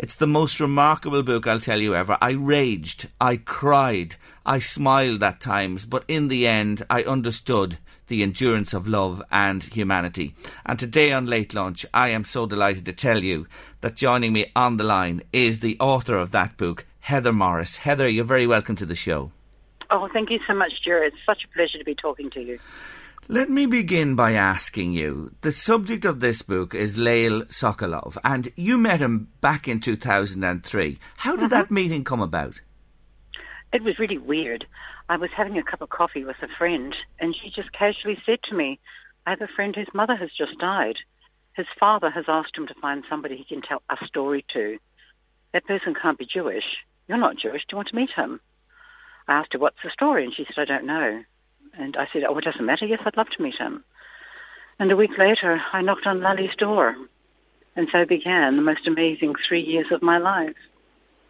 [0.00, 2.18] It's the most remarkable book I'll tell you ever.
[2.20, 8.24] I raged, I cried, I smiled at times, but in the end I understood the
[8.24, 10.34] endurance of love and humanity.
[10.64, 13.46] And today on Late Lunch, I am so delighted to tell you
[13.80, 17.76] that joining me on the line is the author of that book, Heather Morris.
[17.76, 19.30] Heather, you're very welcome to the show.
[19.90, 21.12] Oh, thank you so much, Jared.
[21.12, 22.58] It's such a pleasure to be talking to you.
[23.28, 28.52] Let me begin by asking you the subject of this book is Lale Sokolov, and
[28.54, 30.98] you met him back in 2003.
[31.16, 31.74] How did that mm-hmm.
[31.74, 32.60] meeting come about?
[33.72, 34.64] It was really weird.
[35.08, 38.38] I was having a cup of coffee with a friend, and she just casually said
[38.48, 38.78] to me,
[39.26, 40.96] I have a friend whose mother has just died.
[41.54, 44.78] His father has asked him to find somebody he can tell a story to.
[45.52, 46.64] That person can't be Jewish.
[47.08, 47.62] You're not Jewish.
[47.62, 48.40] Do you want to meet him?
[49.28, 50.24] I asked her, What's the story?
[50.24, 51.22] And she said, I don't know.
[51.78, 52.86] And I said, oh, it doesn't matter.
[52.86, 53.84] Yes, I'd love to meet him.
[54.78, 56.96] And a week later, I knocked on Lale's door.
[57.74, 60.56] And so began the most amazing three years of my life.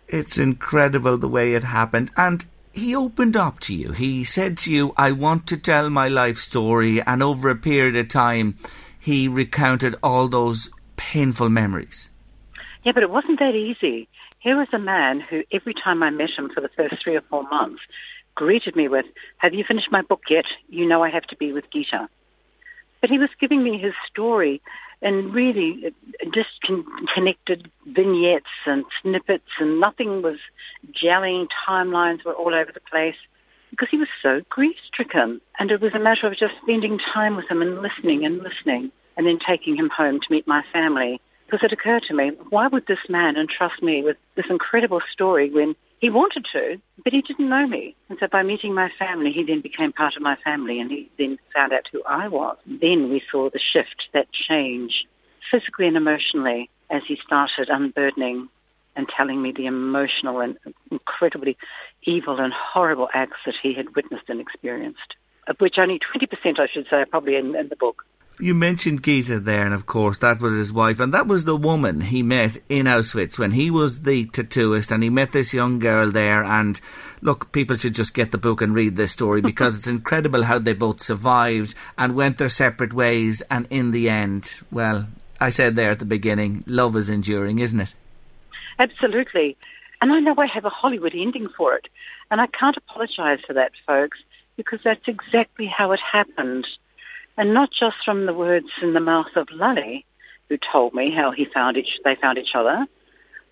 [0.09, 2.13] It's incredible the way it happened.
[2.17, 3.93] And he opened up to you.
[3.93, 7.03] He said to you, I want to tell my life story.
[7.03, 8.57] And over a period of time,
[8.99, 12.11] he recounted all those painful memories.
[12.85, 14.09] Yeah, but it wasn't that easy.
[14.47, 17.21] Here was a man who, every time I met him for the first three or
[17.23, 17.83] four months,
[18.37, 19.05] greeted me with,
[19.39, 20.45] have you finished my book yet?
[20.69, 22.09] You know I have to be with Gita.
[23.01, 24.63] But he was giving me his story
[25.03, 25.93] in really
[26.33, 30.39] disconnected vignettes and snippets and nothing was
[30.93, 33.17] gelling, timelines were all over the place
[33.71, 35.41] because he was so grief-stricken.
[35.59, 38.93] And it was a matter of just spending time with him and listening and listening
[39.17, 41.21] and then taking him home to meet my family.
[41.47, 45.49] Because it occurred to me, why would this man entrust me with this incredible story
[45.51, 47.95] when he wanted to, but he didn't know me.
[48.09, 51.11] And so by meeting my family, he then became part of my family and he
[51.19, 52.57] then found out who I was.
[52.67, 55.07] Then we saw the shift, that change.
[55.51, 58.49] physically and emotionally, as he started unburdening
[58.97, 60.57] and telling me the emotional and
[60.91, 61.57] incredibly
[62.03, 65.15] evil and horrible acts that he had witnessed and experienced,
[65.47, 68.05] of which only 20%, I should say, are probably in, in the book.
[68.39, 71.57] You mentioned Gita there, and of course that was his wife, and that was the
[71.57, 75.79] woman he met in Auschwitz when he was the tattooist, and he met this young
[75.79, 76.45] girl there.
[76.45, 76.79] And
[77.23, 80.59] look, people should just get the book and read this story because it's incredible how
[80.59, 85.09] they both survived and went their separate ways, and in the end, well,
[85.41, 87.95] I said there at the beginning, love is enduring, isn't it?
[88.79, 89.57] Absolutely.
[90.03, 91.89] And I know I have a Hollywood ending for it,
[92.31, 94.19] and I can't apologise for that, folks,
[94.57, 96.67] because that's exactly how it happened
[97.37, 100.01] and not just from the words in the mouth of Lale,
[100.49, 102.87] who told me how he found each, they found each other,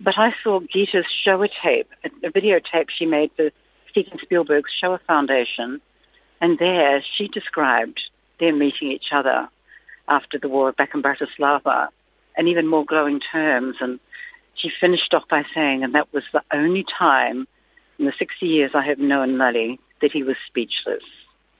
[0.00, 3.50] but I saw Gita's Shoah tape, a, a videotape she made for
[3.90, 5.80] Steven Spielberg's Shoah Foundation,
[6.40, 8.00] and there she described
[8.40, 9.48] their meeting each other
[10.08, 11.88] after the war back in Bratislava,
[12.36, 13.76] in even more glowing terms.
[13.80, 14.00] And
[14.54, 17.46] she finished off by saying, and that was the only time
[17.98, 21.04] in the 60 years I have known Lale that he was speechless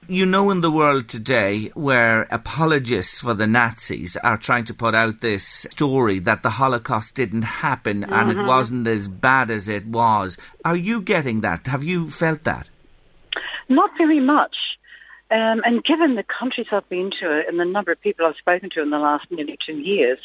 [0.07, 4.93] you know, in the world today, where apologists for the Nazis are trying to put
[4.95, 8.13] out this story that the Holocaust didn't happen mm-hmm.
[8.13, 8.47] and it mm-hmm.
[8.47, 11.67] wasn't as bad as it was, are you getting that?
[11.67, 12.69] Have you felt that?
[13.69, 14.55] Not very much.
[15.31, 18.69] Um, and given the countries I've been to and the number of people I've spoken
[18.71, 20.19] to in the last nearly two years,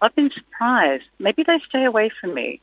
[0.00, 1.04] I've been surprised.
[1.18, 2.60] Maybe they stay away from me.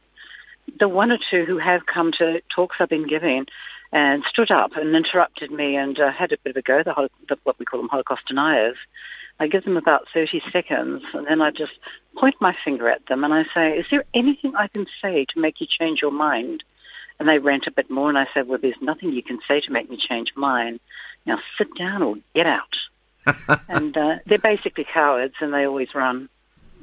[0.80, 3.46] The one or two who have come to talks I've been giving
[3.93, 7.10] and stood up and interrupted me and uh, had a bit of a go, the,
[7.29, 8.75] the, what we call them Holocaust deniers.
[9.39, 11.73] I give them about 30 seconds and then I just
[12.17, 15.39] point my finger at them and I say, is there anything I can say to
[15.39, 16.63] make you change your mind?
[17.19, 19.62] And they rant a bit more and I say, well, there's nothing you can say
[19.62, 20.79] to make me change mine.
[21.27, 22.75] Now sit down or get out.
[23.69, 26.29] and uh, they're basically cowards and they always run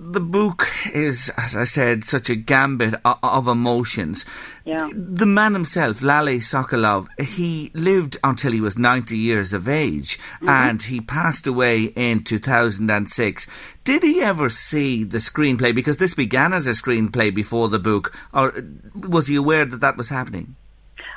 [0.02, 4.24] the book is, as I said, such a gambit of, emotions.
[4.64, 4.88] Yeah.
[4.94, 10.48] The man himself, Lale Sokolov, he lived until he was 90 years of age mm-hmm.
[10.48, 13.46] and he passed away in 2006.
[13.84, 15.74] Did he ever see the screenplay?
[15.74, 18.54] Because this began as a screenplay before the book, or
[18.94, 20.56] was he aware that that was happening?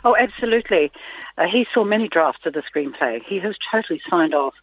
[0.03, 0.91] Oh, absolutely.
[1.37, 3.21] Uh, he saw many drafts of the screenplay.
[3.25, 4.55] He has totally signed off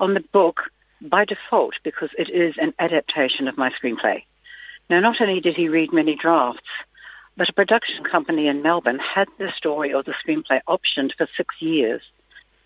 [0.00, 0.62] on the book
[1.00, 4.24] by default because it is an adaptation of my screenplay.
[4.88, 6.68] Now, not only did he read many drafts,
[7.36, 11.54] but a production company in Melbourne had the story or the screenplay optioned for six
[11.60, 12.02] years.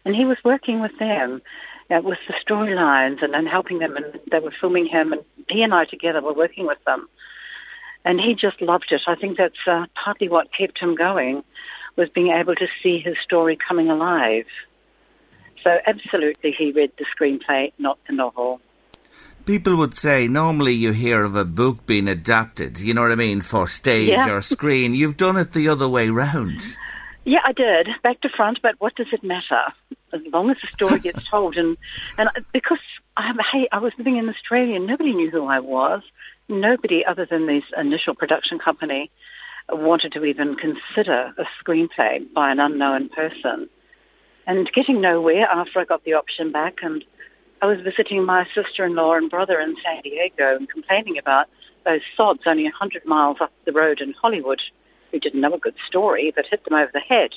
[0.04, 1.42] And he was working with them
[1.90, 5.62] uh, with the storylines and, and helping them, and they were filming him, and he
[5.62, 7.08] and I together were working with them.
[8.04, 9.02] And he just loved it.
[9.06, 11.42] I think that's uh, partly what kept him going,
[11.96, 14.46] was being able to see his story coming alive.
[15.62, 18.60] So absolutely he read the screenplay, not the novel.
[19.46, 23.16] People would say normally you hear of a book being adapted, you know what I
[23.16, 24.30] mean, for stage yeah.
[24.30, 24.94] or screen.
[24.94, 26.76] You've done it the other way round.
[27.24, 29.72] Yeah, I did, back to front, but what does it matter?
[30.12, 31.56] As long as the story gets told.
[31.56, 31.76] And,
[32.18, 32.80] and because
[33.16, 36.02] I, hey, I was living in Australia, nobody knew who I was.
[36.48, 39.10] Nobody other than this initial production company
[39.68, 43.68] wanted to even consider a screenplay by an unknown person
[44.46, 46.78] and getting nowhere after I got the option back.
[46.82, 47.04] And
[47.62, 51.46] I was visiting my sister-in-law and brother in San Diego and complaining about
[51.84, 54.60] those sods only 100 miles up the road in Hollywood
[55.10, 57.30] who didn't know a good story but hit them over the head.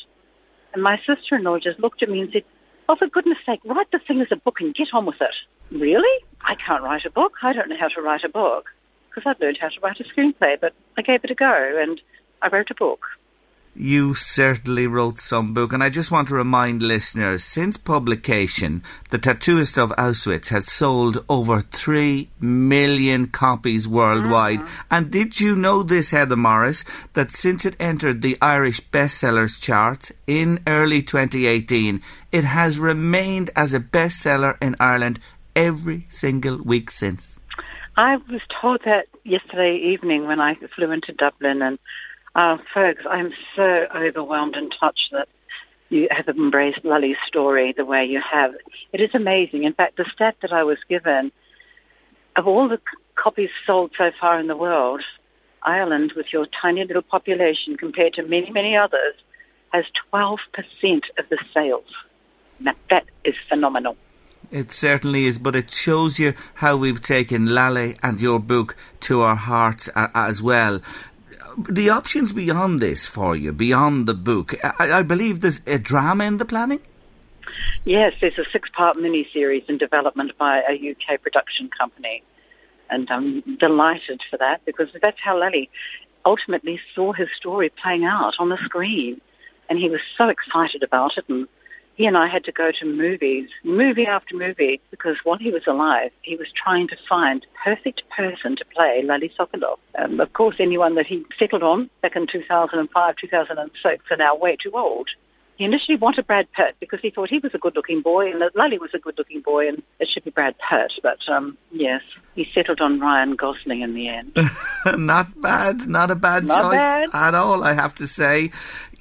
[0.74, 2.44] And my sister-in-law just looked at me and said,
[2.90, 5.36] oh, for goodness sake, write the thing as a book and get on with it.
[5.72, 6.24] Really?
[6.42, 7.34] I can't write a book.
[7.42, 8.66] I don't know how to write a book
[9.10, 12.02] because I've learned how to write a screenplay, but I gave it a go and
[12.42, 13.02] I wrote a book
[13.76, 19.18] you certainly wrote some book, and I just want to remind listeners since publication, The
[19.18, 24.60] Tattooist of Auschwitz has sold over 3 million copies worldwide.
[24.60, 24.70] Mm.
[24.92, 26.84] And did you know this, Heather Morris,
[27.14, 33.74] that since it entered the Irish bestsellers chart in early 2018, it has remained as
[33.74, 35.20] a bestseller in Ireland
[35.56, 37.40] every single week since?
[37.96, 41.78] I was told that yesterday evening when I flew into Dublin and
[42.36, 45.28] uh, folks, I'm so overwhelmed and touched that
[45.90, 48.54] you have embraced Lale's story the way you have.
[48.92, 49.64] It is amazing.
[49.64, 51.32] In fact, the stat that I was given,
[52.36, 52.80] of all the
[53.16, 55.04] copies sold so far in the world,
[55.62, 59.14] Ireland, with your tiny little population compared to many, many others,
[59.72, 60.38] has 12%
[61.20, 61.86] of the sales.
[62.60, 63.96] Now, that is phenomenal.
[64.52, 69.22] It certainly is, but it shows you how we've taken Lale and your book to
[69.22, 70.82] our hearts as well
[71.58, 76.26] the options beyond this for you, beyond the book, I, I believe there's a drama
[76.26, 76.80] in the planning?
[77.86, 82.24] Yes, there's a six-part mini-series in development by a UK production company.
[82.90, 85.66] And I'm delighted for that because that's how Lale
[86.26, 89.20] ultimately saw his story playing out on the screen.
[89.70, 91.26] And he was so excited about it.
[91.28, 91.48] And
[91.96, 95.64] he and I had to go to movies, movie after movie, because while he was
[95.68, 99.78] alive, he was trying to find the perfect person to play Lale Sokolov.
[99.98, 104.58] Um, of course, anyone that he settled on back in 2005, 2006 are now way
[104.62, 105.10] too old.
[105.56, 108.56] He initially wanted Brad Pitt because he thought he was a good-looking boy and that
[108.56, 110.94] Lale was a good-looking boy and it should be Brad Pitt.
[111.04, 112.02] But um, yes,
[112.34, 114.36] he settled on Ryan Gosling in the end.
[114.98, 117.10] not bad, not a bad Not choice bad.
[117.14, 118.50] at all, I have to say.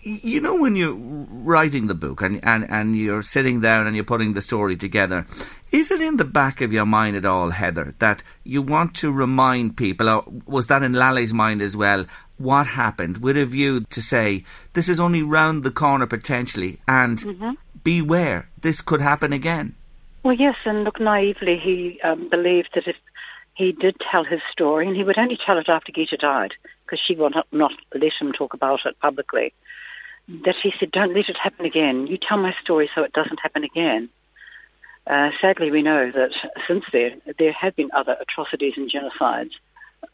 [0.05, 4.05] You know, when you're writing the book and, and, and you're sitting down and you're
[4.05, 5.27] putting the story together,
[5.71, 9.13] is it in the back of your mind at all, Heather, that you want to
[9.13, 12.05] remind people, or was that in Lale's mind as well,
[12.37, 17.19] what happened with a view to say, this is only round the corner potentially, and
[17.19, 17.51] Mm-hmm.
[17.85, 19.77] beware, this could happen again?
[20.25, 22.97] Well, yes, and look, naively, he um, believed that if
[23.55, 26.99] he did tell his story, and he would only tell it after Gita died, because
[27.07, 29.53] she would not, not let him talk about it publicly,
[30.45, 32.07] that he said, don't let it happen again.
[32.07, 34.09] You tell my story so it doesn't happen again.
[35.07, 36.31] Uh, sadly, we know that
[36.67, 39.51] since then, there have been other atrocities and genocides.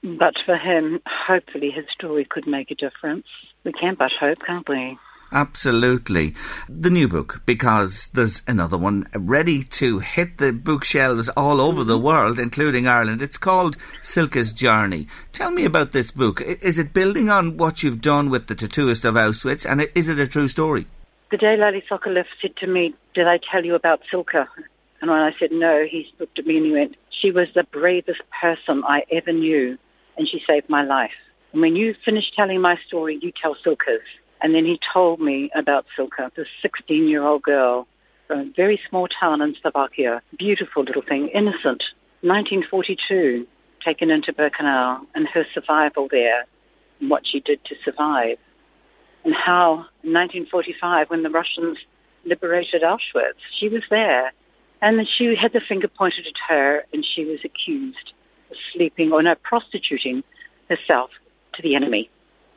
[0.02, 3.26] But for him, hopefully his story could make a difference.
[3.64, 4.98] We can but hope, can't we?
[5.30, 6.34] Absolutely.
[6.68, 11.96] The new book, because there's another one ready to hit the bookshelves all over the
[11.96, 12.06] mm-hmm.
[12.06, 13.20] world, including Ireland.
[13.20, 15.06] It's called Cilka's Journey.
[15.32, 16.40] Tell me about this book.
[16.40, 20.18] Is it building on what you've done with the tattooist of Auschwitz, and is it
[20.18, 20.86] a true story?
[21.30, 24.46] The day Lale Sokolov said to me, did I tell you about Cilka?
[25.02, 27.64] And when I said no, he looked at me and he went, she was the
[27.64, 29.76] bravest person I ever knew,
[30.16, 31.12] and she saved my life.
[31.52, 34.00] And when you finish telling my story, you tell Cilka's.
[34.40, 37.86] And then he told me about Cilka, this 16-year-old girl
[38.26, 40.22] from a very small town in Slovakia.
[40.38, 41.82] Beautiful little thing, innocent.
[42.22, 43.46] 1942,
[43.84, 46.44] taken into Birkenau, and her survival there,
[47.00, 48.38] and what she did to survive
[49.24, 49.72] and how
[50.02, 51.76] in 1945, when the Russians
[52.24, 54.32] liberated Auschwitz, she was there,
[54.80, 58.12] and she had the finger pointed at her, and she was accused
[58.50, 60.22] of sleeping or no, prostituting
[60.68, 61.10] herself
[61.54, 62.08] to the enemy,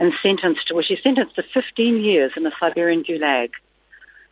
[0.02, 3.52] and sentenced to, well, she sentenced to 15 years in a Siberian gulag.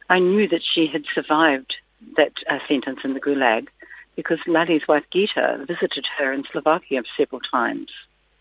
[0.09, 1.76] I knew that she had survived
[2.17, 3.67] that uh, sentence in the gulag
[4.15, 7.89] because Lale's wife Gita visited her in Slovakia several times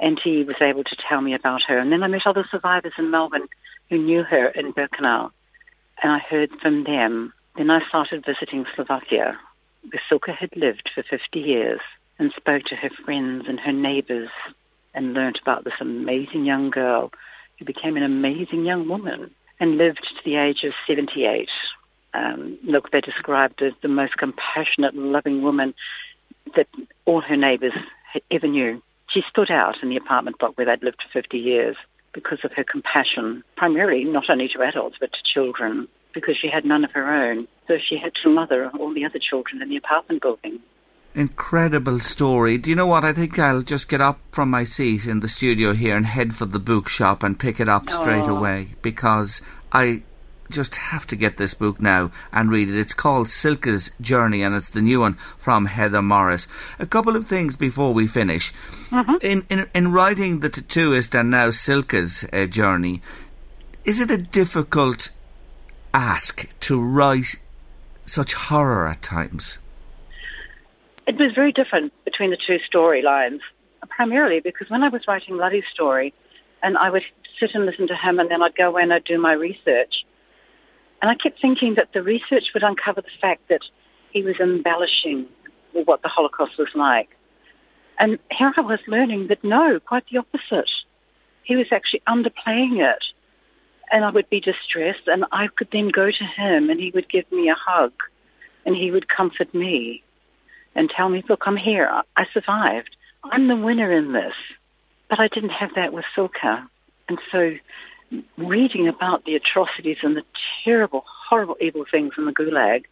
[0.01, 1.79] and he was able to tell me about her.
[1.79, 3.49] And then I met other survivors in Melbourne
[3.91, 5.31] who knew her in Birkenau,
[6.03, 7.35] and I heard from them.
[7.59, 9.39] Then I started visiting Slovakia,
[9.91, 11.81] where Cilka had lived for 50 years,
[12.19, 14.31] and spoke to her friends and her neighbors,
[14.99, 17.13] and learnt about this amazing young girl
[17.59, 19.31] who became an amazing young woman
[19.61, 21.49] and lived to the age of 78.
[22.15, 25.73] Um, look, they described as the most compassionate, loving woman
[26.57, 26.67] that
[27.05, 27.75] all her neighbors
[28.31, 28.83] ever knew.
[29.09, 31.77] She stood out in the apartment block where they'd lived for 50 years
[32.13, 36.65] because of her compassion, primarily not only to adults but to children, because she had
[36.65, 37.47] none of her own.
[37.69, 40.59] So she had to mother all the other children in the apartment building.
[41.19, 42.59] Incredible story.
[42.59, 43.05] Do you know what?
[43.05, 46.33] I think I'll just get up from my seat in the studio here and head
[46.33, 49.43] for the bookshop and pick it up straight away because
[49.73, 50.03] I
[50.49, 52.79] just have to get this book now and read it.
[52.79, 56.47] It's called Cilka's Journey and it's the new one from Heather Morris.
[56.79, 58.53] A couple of things before we finish.
[59.21, 63.03] In, in in writing the tattooist and now Cilka's uh, journey,
[63.85, 65.11] is it a difficult
[65.93, 67.35] ask to write
[68.05, 69.59] such horror at times?
[71.09, 73.41] It was very different between the two storylines,
[73.89, 76.13] primarily because when I was writing Lale's story,
[76.63, 77.03] and I would
[77.41, 80.05] sit and listen to him, and then I'd go away and I'd do my research,
[81.01, 83.63] and I kept thinking that the research would uncover the fact that
[84.11, 85.27] he was embellishing
[85.73, 87.09] what the Holocaust was like.
[87.99, 90.71] And here I was learning that no, quite the opposite.
[91.43, 93.03] He was actually underplaying it.
[93.91, 97.09] And I would be distressed, and I could then go to him, and he would
[97.09, 97.95] give me a hug,
[98.67, 100.03] and he would comfort me
[100.75, 101.89] and tell me, look, I'm here.
[102.17, 102.95] I- survived.
[103.25, 104.35] I'm the winner in this.
[105.09, 106.69] But I didn't have that with Cilka.
[107.09, 107.55] And so
[108.37, 110.23] reading about the atrocities and the
[110.65, 112.85] terrible, horrible, evil things in the Gulag,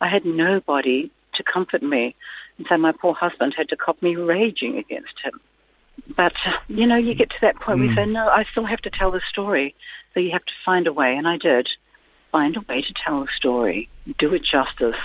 [0.00, 2.14] I had nobody to comfort me.
[2.58, 5.40] And so my poor husband had to cop me raging against him.
[6.16, 8.66] But, uh, you know, you get to that point where you say, no, I still
[8.66, 9.74] have to tell the story.
[10.14, 11.16] So you have to find a way.
[11.16, 11.68] And I did.
[12.32, 13.88] Find a way to tell the story.
[14.18, 15.00] Do it justice.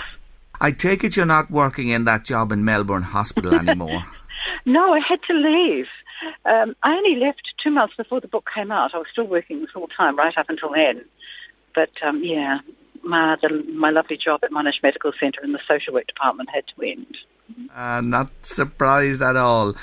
[0.62, 4.04] I take it you're not working in that job in Melbourne Hospital anymore.
[4.64, 5.86] No, I had to leave.
[6.44, 8.94] Um, I only left two months before the book came out.
[8.94, 11.04] I was still working full time right up until then.
[11.74, 12.58] But um, yeah,
[13.02, 16.64] my the, my lovely job at Monash Medical Centre in the social work department had
[16.76, 17.16] to end.
[17.74, 19.74] Uh, not surprised at all.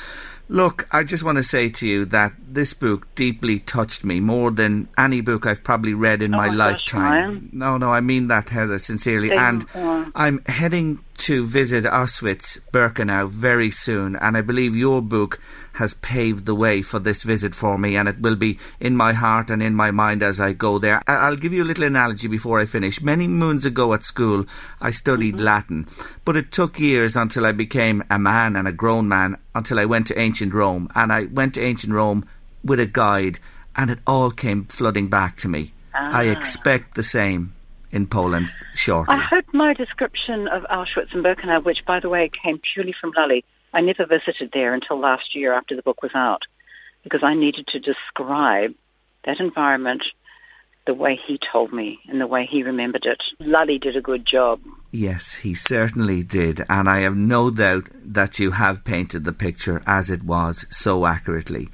[0.51, 4.49] Look, I just want to say to you that this book deeply touched me more
[4.49, 7.01] than any book I've probably read in Oh my, my gosh, lifetime.
[7.03, 7.49] Ryan.
[7.53, 9.29] no, no, I mean that, Heather, sincerely.
[9.29, 10.11] Thank and you.
[10.15, 15.39] I'm heading to visit Auschwitz, Birkenau very soon, and I believe your book
[15.73, 19.13] has paved the way for this visit for me, and it will be in my
[19.13, 21.01] heart and in my mind as I go there.
[21.07, 23.01] I- I'll give you a little analogy before I finish.
[23.01, 24.45] Many moons ago at school,
[24.81, 25.43] I studied Mm-hmm.
[25.45, 25.87] Latin,
[26.25, 29.85] but it took years until I became a man and a grown man until I
[29.85, 32.25] went to ancient Rome, and I went to ancient Rome
[32.63, 33.39] with a guide,
[33.75, 35.73] and it all came flooding back to me.
[35.93, 36.31] I Ah.
[36.31, 37.53] expect the same
[37.91, 39.15] in Poland shortly.
[39.15, 43.13] I hope my description of Auschwitz and Birkenau, which, by the way, came purely from
[43.17, 43.41] Lale,
[43.73, 46.43] I never visited there until last year after the book was out,
[47.03, 48.73] because I needed to describe
[49.25, 50.03] that environment
[50.87, 53.21] the way he told me and the way he remembered it.
[53.39, 54.59] Lale did a good job.
[54.91, 59.83] Yes, he certainly did, and I have no doubt that you have painted the picture
[59.85, 61.69] as it was so accurately.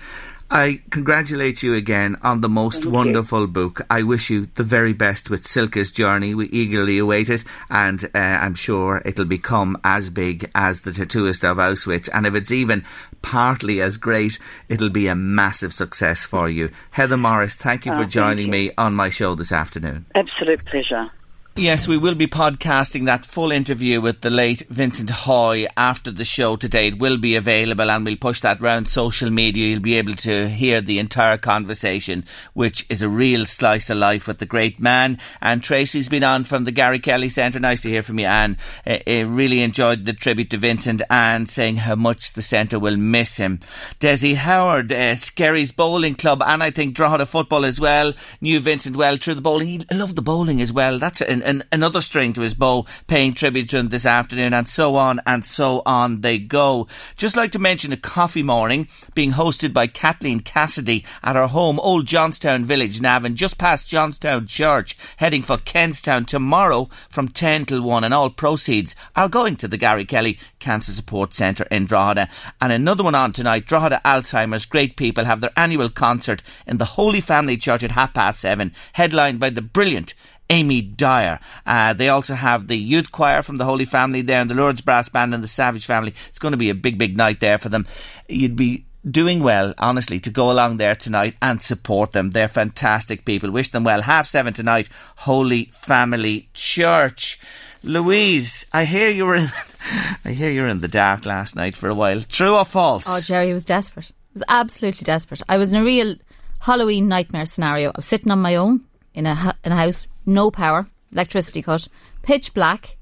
[0.50, 2.92] I congratulate you again on the most Thank you.
[2.92, 3.82] wonderful book.
[3.90, 6.36] I wish you the very best with Cilka's journey.
[6.36, 11.44] We eagerly await it, and uh, I'm sure it'll become as big as the Tattooist
[11.44, 12.10] of Auschwitz.
[12.14, 12.86] And if it's even
[13.24, 14.38] partly as great,
[14.70, 16.70] it'll be a massive success for you.
[16.92, 18.52] Heather Morris, thank you Oh, for joining you.
[18.52, 20.06] me on my show this afternoon.
[20.14, 21.10] Absolute pleasure.
[21.58, 26.26] Yes, we will be podcasting that full interview with the late Vincent Hoy after the
[26.26, 26.88] show today.
[26.88, 29.70] It will be available and we'll push that round social media.
[29.70, 34.28] You'll be able to hear the entire conversation, which is a real slice of life
[34.28, 35.18] with the great man.
[35.42, 37.62] And Tracy's been on from the Gary Kelly Centre.
[37.62, 38.58] Nice to hear from you, Anne.
[38.86, 42.98] Uh, uh, really enjoyed the tribute to Vincent and saying how much the centre will
[42.98, 43.62] miss him.
[44.02, 48.12] Desi Howard, uh, Skerries Bowling Club, and I think Drogheda Football as well.
[48.42, 49.68] Knew Vincent well through the bowling.
[49.68, 51.00] He loved the bowling as well.
[51.00, 54.68] That's an, an, another string to his bow, paying tribute to him this afternoon, and
[54.68, 56.88] so on and so on they go.
[57.16, 61.80] Just like to mention a coffee morning being hosted by Kathleen Cassidy at her home,
[61.80, 67.82] Old Johnstown Village, Navan, just past Johnstown Church, heading for Kenstown tomorrow from 10 till
[67.82, 72.28] 1, and all proceeds are going to the Gary Kelly Cancer Support Centre in Drogheda.
[72.60, 76.86] And another one on tonight, Drogheda Alzheimer's Great People have their annual concert in the
[76.86, 80.14] Holy Family Church at half past seven, headlined by the brilliant
[80.50, 81.40] Amy Dyer.
[81.66, 84.82] Uh, they also have the youth choir from the Holy Family there and the Lord's
[84.82, 86.14] Brass Band and the Savage Family.
[86.30, 87.88] It's going to be a big, big night there for them.
[88.28, 92.32] You'd be doing well, honestly, to go along there tonight and support them.
[92.32, 93.52] They're fantastic people.
[93.52, 94.02] Wish them well.
[94.02, 97.40] Half seven tonight, Holy Family Church.
[97.84, 99.52] Louise, I hear you were in,
[100.26, 102.22] I hear you were in the dark last night for a while.
[102.22, 103.04] True or false?
[103.08, 104.12] Oh, Jerry was desperate.
[104.12, 105.42] I was absolutely desperate.
[105.48, 106.16] I was in a real
[106.60, 107.90] Halloween nightmare scenario.
[107.90, 108.82] I was sitting on my own
[109.14, 111.88] in a in a house, no power, electricity cut,
[112.22, 112.98] pitch black,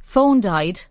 [0.00, 0.82] phone died.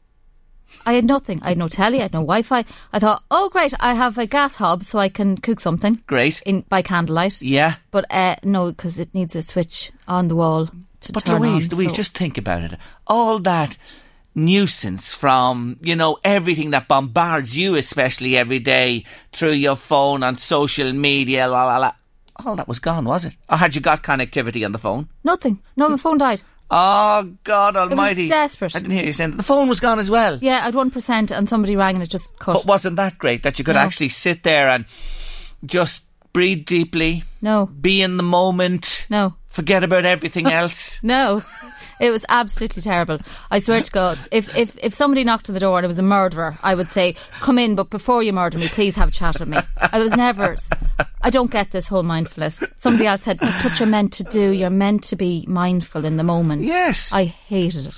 [0.85, 1.41] I had nothing.
[1.43, 1.99] I had no telly.
[1.99, 2.65] I had no Wi-Fi.
[2.93, 6.03] I thought, oh great, I have a gas hob, so I can cook something.
[6.07, 6.41] Great.
[6.45, 7.41] In by candlelight.
[7.41, 7.75] Yeah.
[7.91, 10.69] But uh, no, because it needs a switch on the wall
[11.01, 12.79] to But turn Louise, on, Louise, so- just think about it.
[13.07, 13.77] All that
[14.35, 20.35] nuisance from, you know, everything that bombards you, especially every day through your phone on
[20.35, 21.91] social media, la la la.
[22.45, 23.35] All that was gone, was it?
[23.49, 25.09] Or had you got connectivity on the phone?
[25.23, 25.59] nothing.
[25.75, 26.41] No, my phone died.
[26.69, 28.27] Oh God Almighty!
[28.27, 28.75] desperate.
[28.75, 29.37] I didn't hear you saying that.
[29.37, 30.37] the phone was gone as well.
[30.41, 32.53] Yeah, had one percent, and somebody rang, and it just cut.
[32.55, 33.81] But wasn't that great that you could No.
[33.81, 34.83] actually sit there and
[35.65, 39.35] just breathe deeply, no, be in the moment, no.
[39.47, 41.01] forget about everything else?
[41.03, 41.41] No,
[41.99, 43.19] it was absolutely terrible.
[43.51, 45.99] I swear to God, if, if if somebody knocked on the door and it was
[45.99, 49.11] a murderer, I would say, "Come in, but before you murder me, please have a
[49.11, 50.55] chat with me." I was never.
[51.21, 52.63] I don't get this whole mindfulness.
[52.75, 54.51] Somebody else said, "That's what you're meant to do.
[54.51, 57.11] You're meant to be mindful in the moment." Yes.
[57.11, 57.95] I hated it.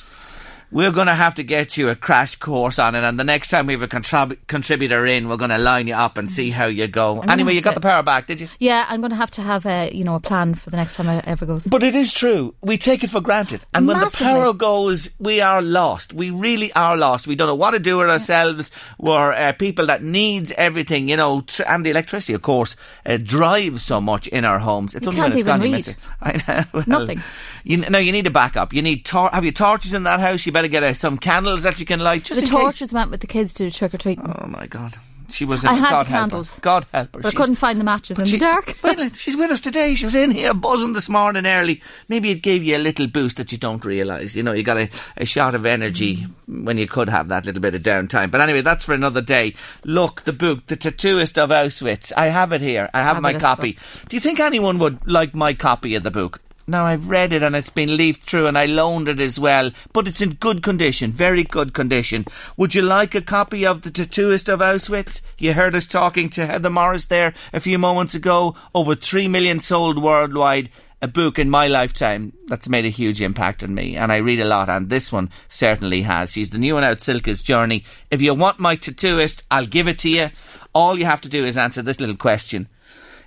[0.71, 3.49] We're going to have to get you a crash course on it, and the next
[3.49, 6.51] time we have a contrib- contributor in, we're going to line you up and see
[6.51, 7.15] how you go.
[7.15, 8.47] gonna Anyway, you got to- the power back, did you?
[8.59, 10.95] Yeah, I'm going to have to have a you know a plan for the next
[10.95, 11.65] time I ever goes.
[11.65, 12.53] But it is true.
[12.61, 13.61] We take it for granted.
[13.73, 16.13] And when the power goes, we are lost.
[16.13, 17.25] We really are lost.
[17.25, 18.69] We don't know what to do with ourselves.
[18.99, 23.17] We're uh, people that needs everything, you know, tr- and the electricity, of course, uh,
[23.17, 24.93] drives so much in our homes.
[24.93, 26.43] It's You only can't when it's even gone you read.
[26.43, 26.47] it.
[26.47, 26.63] Know.
[26.73, 27.23] Well, Nothing.
[27.63, 28.71] You, no, you need a backup.
[28.73, 30.45] You need tor- have you torches in that house?
[30.45, 32.23] You better get uh, some candles that you can light.
[32.23, 32.59] Just the in case.
[32.59, 34.25] torches went with the kids to trick or treating.
[34.27, 34.97] Oh my God.
[35.31, 35.63] She was.
[35.63, 36.55] I in had God the help candles.
[36.55, 36.61] Her.
[36.61, 37.21] God help her.
[37.21, 38.75] but I couldn't find the matches in she- the dark.
[38.83, 39.93] Well, she's with us today.
[39.93, 41.81] She was in here buzzing this morning early.
[42.07, 44.35] Maybe it gave you a little boost that you don't realise.
[44.35, 47.61] You know, you got a, a shot of energy when you could have that little
[47.61, 48.31] bit of downtime.
[48.31, 49.53] But anyway, that's for another day.
[49.85, 52.11] Look, the book, The Tattooist of Auschwitz.
[52.17, 52.89] I have it here.
[52.93, 53.77] I have my Fabulous copy.
[54.09, 56.41] Do you think anyone would like my copy of the book?
[56.69, 59.71] Now I've read it and it's been leafed through and I loaned it as well,
[59.91, 62.25] but it's in good condition, very good condition.
[62.57, 65.21] Would you like a copy of The Tattooist of Auschwitz?
[65.39, 68.55] You heard us talking to Heather Morris there a few moments ago.
[68.75, 70.69] Over three million sold worldwide.
[71.01, 74.41] A book in my lifetime that's made a huge impact on me, and I read
[74.41, 76.33] a lot, and this one certainly has.
[76.33, 77.85] She's the new one out, Cilka's Journey.
[78.11, 80.29] If you want my tattooist, I'll give it to you.
[80.75, 82.67] All you have to do is answer this little question.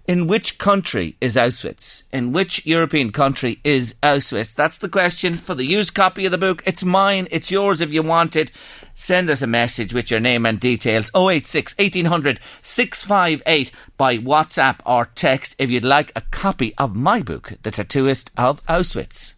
[0.05, 2.03] In which country is Auschwitz?
[2.13, 4.53] In which European country is Auschwitz?
[4.53, 6.61] That's the question for the used copy of the book.
[6.67, 7.29] It's mine.
[7.31, 8.51] It's yours if you want it.
[8.97, 15.07] Send us a message with your name and details 086 1800 658 by WhatsApp or
[15.15, 19.35] text if you'd like a copy of my book, The Tattooist of Auschwitz.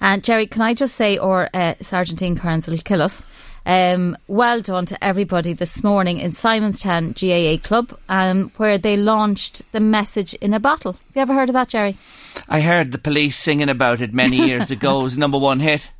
[0.00, 3.24] And Jerry, can I just say, or uh, Sergeant Ian Kearns will kill us.
[3.68, 9.60] Um, well done to everybody this morning in Simonstown GAA Club, um, where they launched
[9.72, 10.94] the message in a bottle.
[10.94, 11.98] Have you ever heard of that, Jerry?
[12.48, 15.00] I heard the police singing about it many years ago.
[15.00, 15.90] It was number one hit.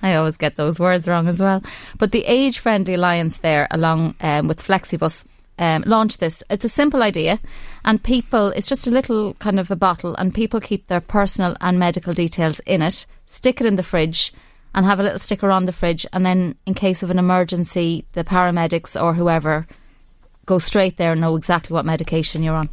[0.00, 1.60] I always get those words wrong as well.
[1.98, 5.24] But the Age Friendly Alliance there, along um, with Flexibus,
[5.58, 6.44] um, launched this.
[6.48, 7.40] It's a simple idea,
[7.84, 11.56] and people, it's just a little kind of a bottle, and people keep their personal
[11.60, 14.32] and medical details in it, stick it in the fridge,
[14.74, 16.06] and have a little sticker on the fridge.
[16.12, 19.66] And then, in case of an emergency, the paramedics or whoever
[20.46, 22.70] go straight there and know exactly what medication you're on.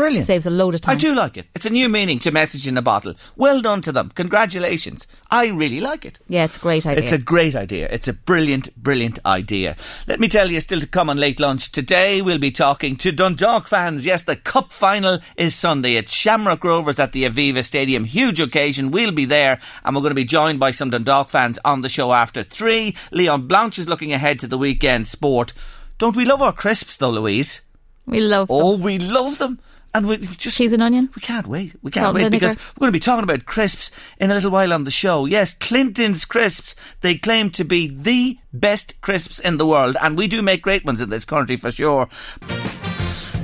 [0.00, 0.26] Brilliant.
[0.26, 0.96] Saves a load of time.
[0.96, 1.46] I do like it.
[1.54, 3.14] It's a new meaning to message in a bottle.
[3.36, 4.10] Well done to them.
[4.14, 5.06] Congratulations.
[5.30, 6.18] I really like it.
[6.26, 7.02] Yeah, it's a great idea.
[7.02, 7.86] It's a great idea.
[7.90, 9.76] It's a brilliant, brilliant idea.
[10.06, 13.12] Let me tell you, still to come on late lunch today, we'll be talking to
[13.12, 14.06] Dundalk fans.
[14.06, 15.96] Yes, the cup final is Sunday.
[15.96, 18.04] It's Shamrock Rovers at the Aviva Stadium.
[18.04, 18.92] Huge occasion.
[18.92, 21.90] We'll be there, and we're going to be joined by some Dundalk fans on the
[21.90, 22.96] show after three.
[23.10, 25.52] Leon Blanche is looking ahead to the weekend sport.
[25.98, 27.60] Don't we love our crisps, though, Louise?
[28.06, 28.56] We love them.
[28.56, 29.60] Oh, we love them.
[29.92, 31.10] And we just cheese and onion.
[31.16, 31.74] We can't wait.
[31.82, 34.50] We can't Salt wait because we're going to be talking about crisps in a little
[34.50, 35.26] while on the show.
[35.26, 36.76] Yes, Clinton's crisps.
[37.00, 40.84] They claim to be the best crisps in the world, and we do make great
[40.84, 42.08] ones in this country for sure.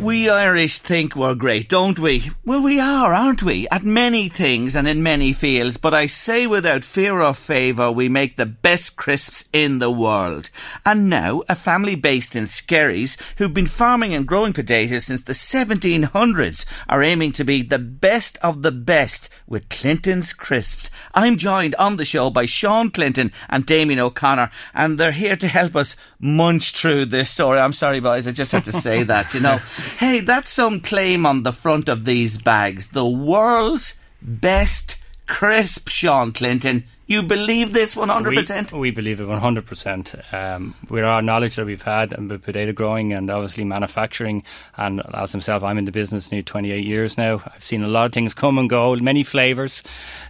[0.00, 2.30] We Irish think we're great, don't we?
[2.44, 3.66] Well, we are, aren't we?
[3.70, 8.08] At many things and in many fields, but I say without fear or favour, we
[8.08, 10.50] make the best crisps in the world.
[10.84, 15.32] And now, a family based in Skerries, who've been farming and growing potatoes since the
[15.32, 20.90] 1700s, are aiming to be the best of the best with Clinton's crisps.
[21.14, 25.48] I'm joined on the show by Sean Clinton and Damien O'Connor, and they're here to
[25.48, 27.58] help us munch through this story.
[27.58, 29.58] I'm sorry, boys, I just had to say that, you know.
[29.98, 32.88] Hey, that's some claim on the front of these bags.
[32.88, 36.84] The world's best crisp, Sean Clinton.
[37.08, 38.72] You believe this 100%?
[38.72, 40.34] We, we believe it 100%.
[40.34, 44.42] Um, with our knowledge that we've had and with potato growing and obviously manufacturing,
[44.76, 47.42] and as himself, I'm in the business nearly 28 years now.
[47.46, 49.84] I've seen a lot of things come and go, many flavours.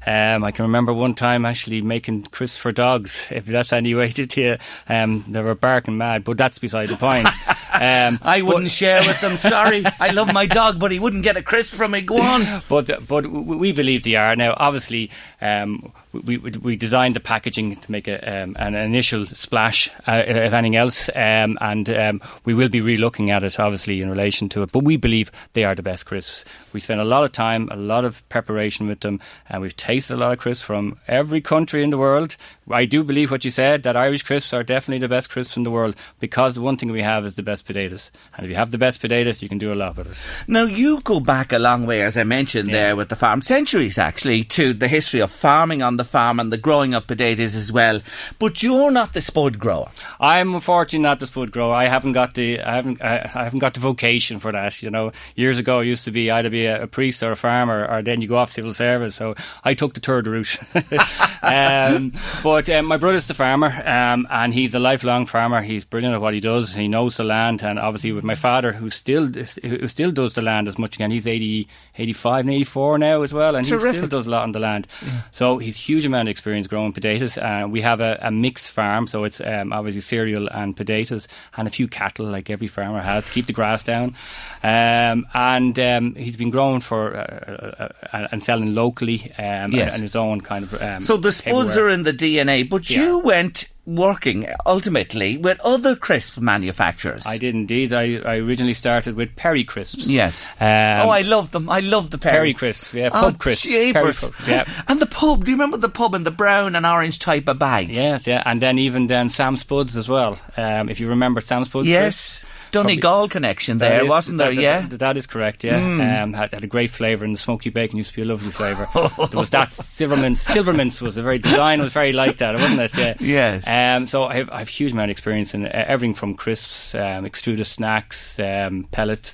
[0.06, 4.10] Um, I can remember one time actually making crisps for dogs, if that's any way
[4.10, 4.56] to tell you.
[4.86, 7.28] Um, they were barking mad, but that's beside the point.
[7.76, 9.36] Um, I wouldn't share with them.
[9.36, 12.00] Sorry, I love my dog, but he wouldn't get a crisp from me.
[12.00, 12.62] Go on.
[12.70, 14.54] but but we believe they are now.
[14.56, 15.10] Obviously,
[15.42, 15.92] um,
[16.24, 20.76] we, we designed the packaging to make a, um, an initial splash, uh, if anything
[20.76, 24.72] else, um, and um, we will be re-looking at it, obviously, in relation to it.
[24.72, 26.44] But we believe they are the best crisps.
[26.76, 29.18] We spent a lot of time, a lot of preparation with them,
[29.48, 32.36] and we've tasted a lot of crisps from every country in the world.
[32.70, 35.62] I do believe what you said that Irish crisps are definitely the best crisps in
[35.62, 38.56] the world because the one thing we have is the best potatoes, and if you
[38.56, 40.22] have the best potatoes, you can do a lot with it.
[40.46, 43.96] Now, you go back a long way, as I mentioned there with the farm, centuries
[43.96, 47.72] actually, to the history of farming on the farm and the growing of potatoes as
[47.72, 48.02] well.
[48.38, 49.88] But you're not the spud grower.
[50.20, 51.74] I'm unfortunately not the spud grower.
[51.74, 54.82] I haven't got the I haven't I, I haven't got the vocation for that.
[54.82, 57.36] You know, years ago it used to be either be a, a priest or a
[57.36, 59.16] farmer, or then you go off civil service.
[59.16, 60.58] So I took the third route.
[61.42, 62.12] um,
[62.42, 65.62] but um, my brother's the farmer, um, and he's a lifelong farmer.
[65.62, 66.74] He's brilliant at what he does.
[66.74, 70.42] He knows the land, and obviously with my father, who still who still does the
[70.42, 71.10] land as much again.
[71.10, 74.52] He's 80, 85 and 84 now as well, and he still does a lot on
[74.52, 74.86] the land.
[75.30, 77.38] So he's huge amount of experience growing potatoes.
[77.38, 81.66] Uh, we have a, a mixed farm, so it's um, obviously cereal and potatoes, and
[81.68, 84.14] a few cattle, like every farmer has, to keep the grass down.
[84.62, 89.92] Um, and um, he's been growing for uh, uh, and selling locally um, Yes.
[89.94, 90.70] and his own kind of.
[90.80, 95.94] Um, So the spuds are in the DNA, but you went working ultimately with other
[95.94, 97.24] crisp manufacturers.
[97.26, 97.92] I did indeed.
[97.92, 100.06] I, I originally started with Perri crisps.
[100.08, 100.46] Yes.
[100.60, 101.68] Um, oh, I love them.
[101.78, 102.34] I love the Perri.
[102.36, 103.64] Perri crisps, yeah, Oh, pub crisps.
[103.66, 104.18] Perri jeepers.
[104.20, 104.64] crisps, yeah.
[104.88, 105.44] And the pub.
[105.44, 107.88] Do you remember the pub in the brown and orange type of bag?
[107.90, 110.32] Yes, yeah, and then even then Sam Spudz as well.
[110.56, 112.38] Um, if you remember Sam Spudz, Yes.
[112.40, 112.44] crisps.
[112.72, 114.52] Donegal connection That there, is- wasn't there?
[114.52, 114.80] yeah.
[114.86, 115.64] that- that is correct.
[115.64, 116.22] Yeah, Mm.
[116.22, 118.50] um, had, had a great flavour, and the smoky bacon used to be a lovely
[118.50, 118.88] flavour.
[118.94, 120.40] there was that Silverman's.
[120.40, 122.96] Silverman's was a very design was very like that, wasn't it?
[122.96, 123.14] Yeah.
[123.20, 123.66] Yes.
[123.68, 127.24] Um, so I have, I have huge amount of experience in everything from crisps, um,
[127.24, 129.32] extruded snacks, um, pellet.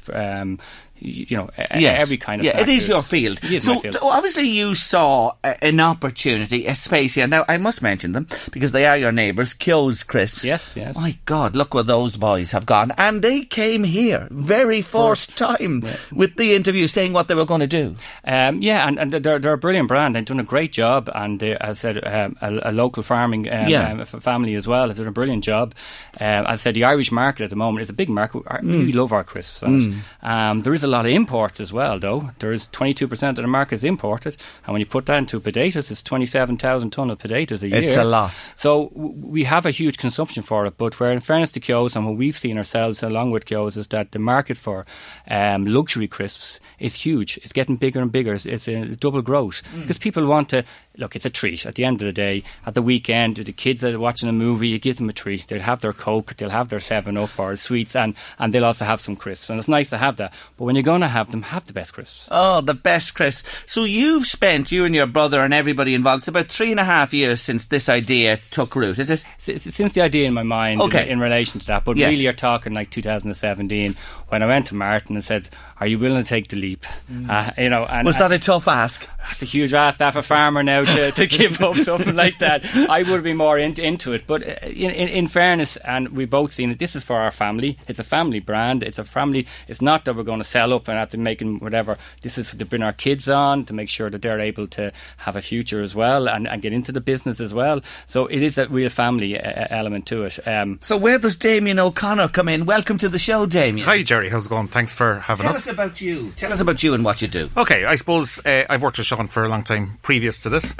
[1.04, 2.00] You know, Yes.
[2.00, 2.46] every kind of.
[2.46, 3.42] Yeah, snack it is your field.
[3.44, 3.94] Is so field.
[3.94, 7.26] t- obviously you saw a, an opportunity, a space here.
[7.26, 10.44] Now I must mention them because they are your neighbours, Keogh's Crisps.
[10.44, 10.94] Yes, yes.
[10.96, 15.84] My God, look where those boys have gone, and they came here very first time
[16.12, 17.94] with the interview saying what they were going to do.
[18.24, 20.14] Um, yeah, and, and they're, they're a brilliant brand.
[20.14, 23.50] They've done a great job, and uh, as I said, um, a, a local farming
[23.52, 23.92] um, Yeah.
[23.92, 24.88] um, family as well.
[24.88, 25.74] They've done a brilliant job.
[26.20, 28.44] Um, as I said, the Irish market at the moment is a big market.
[28.44, 28.86] Mm.
[28.86, 29.62] We love our crisps.
[29.62, 29.94] it.
[30.22, 32.30] Um, there is a lot of imports as well, though.
[32.38, 35.90] There is 22% of the market is imported, and when you put that into potatoes,
[35.90, 37.82] it's 27,000 tonne of potatoes a year.
[37.82, 38.32] It's a lot.
[38.56, 41.96] So w- we have a huge consumption for it, but where in fairness to Keogh's
[41.96, 44.86] and what we've seen ourselves along with Keogh's is that the market for
[45.28, 47.38] um, luxury crisps is huge.
[47.42, 48.34] It's getting bigger and bigger.
[48.34, 50.64] It's, it's a double growth because people want to
[50.96, 51.16] look.
[51.16, 52.42] It's a treat at the end of the day.
[52.66, 55.46] At the weekend, the kids that are watching a movie, you give them a treat.
[55.48, 58.84] They'll have their Coke, they'll have their Seven Up or sweets, and and they'll also
[58.84, 59.48] have some crisps.
[59.50, 60.32] And it's nice to have that.
[60.56, 62.28] But when you're going to have them, have the best crisps.
[62.30, 63.42] Oh, the best crisps.
[63.66, 66.84] So you've spent, you and your brother and everybody involved, it's about three and a
[66.84, 69.24] half years since this idea took root, is it?
[69.38, 71.04] Since the idea in my mind Okay.
[71.06, 72.10] in, in relation to that, but Yes.
[72.10, 73.96] really you're talking like 2017
[74.28, 75.48] when I went to Martin and said,
[75.82, 76.86] "Are you willing to take the leap?"
[77.28, 78.06] Uh, you know, and Mm.
[78.06, 79.06] Was that a tough ask?
[79.30, 82.38] It's a huge ask to have a farmer now to, to give up something like
[82.38, 82.64] that.
[82.74, 86.28] I would be more in, into it, but uh, in, in, in fairness, and we've
[86.30, 86.78] both seen it.
[86.78, 87.78] This is for our family.
[87.88, 88.82] It's a family brand.
[88.82, 89.46] It's a family.
[89.68, 91.96] It's not that we're going to sell up and have to making whatever.
[92.22, 95.36] This is to bring our kids on to make sure that they're able to have
[95.36, 97.80] a future as well and, and get into the business as well.
[98.06, 100.38] So it is a real family uh, element to it.
[100.46, 102.66] Um, So where does Damien O'Connor come in?
[102.66, 103.86] Welcome to the show, Damien.
[103.86, 104.28] Hi, Jerry.
[104.30, 104.68] How's it going?
[104.68, 105.66] Thanks for having Tell us.
[105.72, 106.30] Us about you.
[106.36, 107.50] Tell us about you and what you do.
[107.56, 110.74] Okay, I suppose uh, I've worked with Sean for a long time previous to this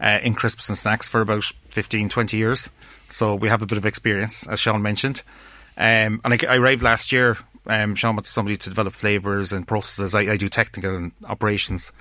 [0.00, 2.70] uh, in crisps and snacks for about 15, 20 years.
[3.08, 5.22] So we have a bit of experience, as Sean mentioned.
[5.76, 7.36] Um, and I, I arrived last year.
[7.66, 10.14] Um, Sean wanted somebody to develop flavours and processes.
[10.14, 11.92] I, I do technical and operations.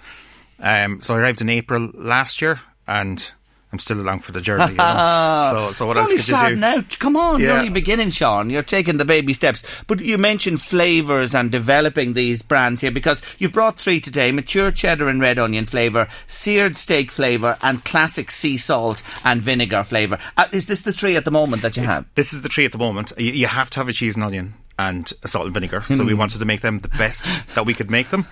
[0.59, 3.33] Um, so I arrived in April last year, and
[3.75, 4.71] I'm still along for the journey.
[4.71, 5.47] You know?
[5.51, 6.37] so, so what You're else could you do?
[6.39, 6.97] starting out.
[6.99, 8.49] Come on, you're only beginning, Sean.
[8.49, 9.63] You're taking the baby steps.
[9.87, 14.71] But you mentioned flavours and developing these brands here because you've brought three today: mature
[14.71, 20.17] cheddar and red onion flavour, seared steak flavour, and classic sea salt and vinegar flavour.
[20.37, 22.07] Uh, is this the three at the moment that you It's- have?
[22.15, 23.11] This is the tree at the moment.
[23.17, 25.81] You, you have to have a cheese and onion and salt and vinegar.
[25.83, 26.19] So we Hmm.
[26.19, 28.25] wanted to make them the best that we could make them.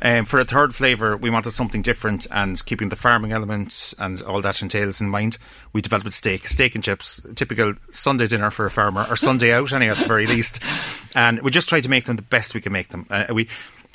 [0.00, 4.22] Um, for a third flavour, we wanted something different and keeping the farming element and
[4.22, 5.38] all that entails in mind.
[5.72, 9.72] We developed steak, steak and chips, typical Sunday dinner for a farmer, or Sunday out,
[9.72, 10.60] anyway, at the very least.
[11.16, 13.06] And we just tried to make them the best we can make them.
[13.10, 13.48] Uh, we,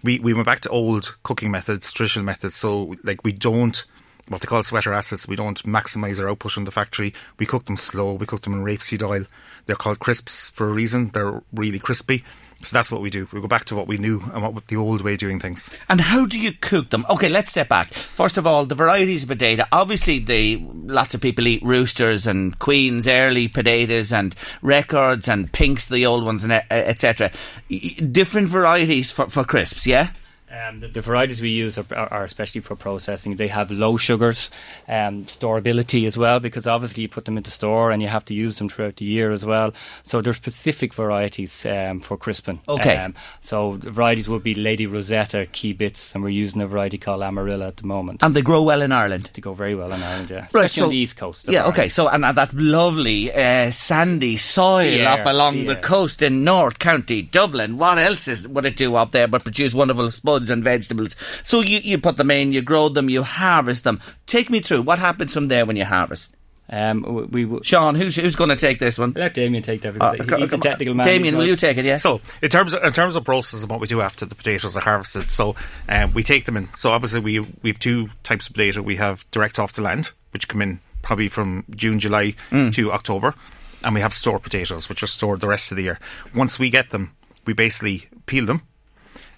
[0.03, 2.55] we, we went back to old cooking methods, traditional methods.
[2.55, 3.85] So, like, we don't
[4.27, 5.27] what they call sweater assets.
[5.27, 7.13] We don't maximise our output from the factory.
[7.37, 8.13] We cook them slow.
[8.13, 9.25] We cook them in rapeseed oil.
[9.65, 11.09] They're called crisps for a reason.
[11.09, 12.23] They're really crispy.
[12.63, 13.27] So that's what we do.
[13.33, 15.69] We go back to what we knew and what the old way of doing things.
[15.89, 17.05] And how do you cook them?
[17.09, 17.93] Okay, let's step back.
[17.93, 19.65] First of all, the varieties of potato.
[19.73, 25.87] Obviously, the lots of people eat roosters and queens, early potatoes, and records and pinks,
[25.87, 27.31] the old ones, and etc.
[27.67, 29.85] Different varieties for, for crisps.
[29.85, 30.11] Yeah.
[30.53, 33.37] Um, the, the varieties we use are, are, are especially for processing.
[33.37, 34.51] They have low sugars,
[34.87, 38.35] um, storability as well, because obviously you put them into store and you have to
[38.35, 39.73] use them throughout the year as well.
[40.03, 42.59] So there's specific varieties um, for crisping.
[42.69, 42.97] Okay.
[42.97, 46.99] Um, so the varieties would be Lady Rosetta, Key Bits, and we're using a variety
[46.99, 48.21] called Amarilla at the moment.
[48.21, 49.31] And they grow well in Ireland.
[49.33, 50.47] They go very well in Ireland, yeah.
[50.53, 51.47] Right, Especially so- on the east coast.
[51.47, 51.89] of Yeah, okay.
[51.89, 55.81] So, and that lovely uh, sandy soil Sea up air, along sea the air.
[55.81, 57.77] coast in North County, Dublin.
[57.79, 61.15] What else is, would it do up there but produce wonderful spuds and vegetables?
[61.43, 63.99] So you, you put them in, you grow them, you harvest them.
[64.25, 66.35] Take me through what happens from there when you harvest.
[66.69, 69.11] Um, w- we, w- Sean, who's who's going to take this one?
[69.17, 71.05] let Damien take that Uh, because he's the technical man.
[71.05, 71.83] Damien, will you take it?
[71.83, 71.97] Yeah.
[71.97, 74.77] So, in terms of, in terms of process and what we do after the potatoes
[74.77, 75.55] are harvested, so
[75.89, 76.69] um, we take them in.
[76.75, 78.81] So, obviously, we we have two types of potato.
[78.81, 82.73] We have direct off the land, which come in probably from June, July Mm.
[82.75, 83.35] to October,
[83.83, 85.99] and we have store potatoes, which are stored the rest of the year.
[86.33, 87.11] Once we get them,
[87.45, 88.61] we basically peel them,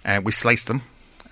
[0.06, 0.84] uh, we slice them.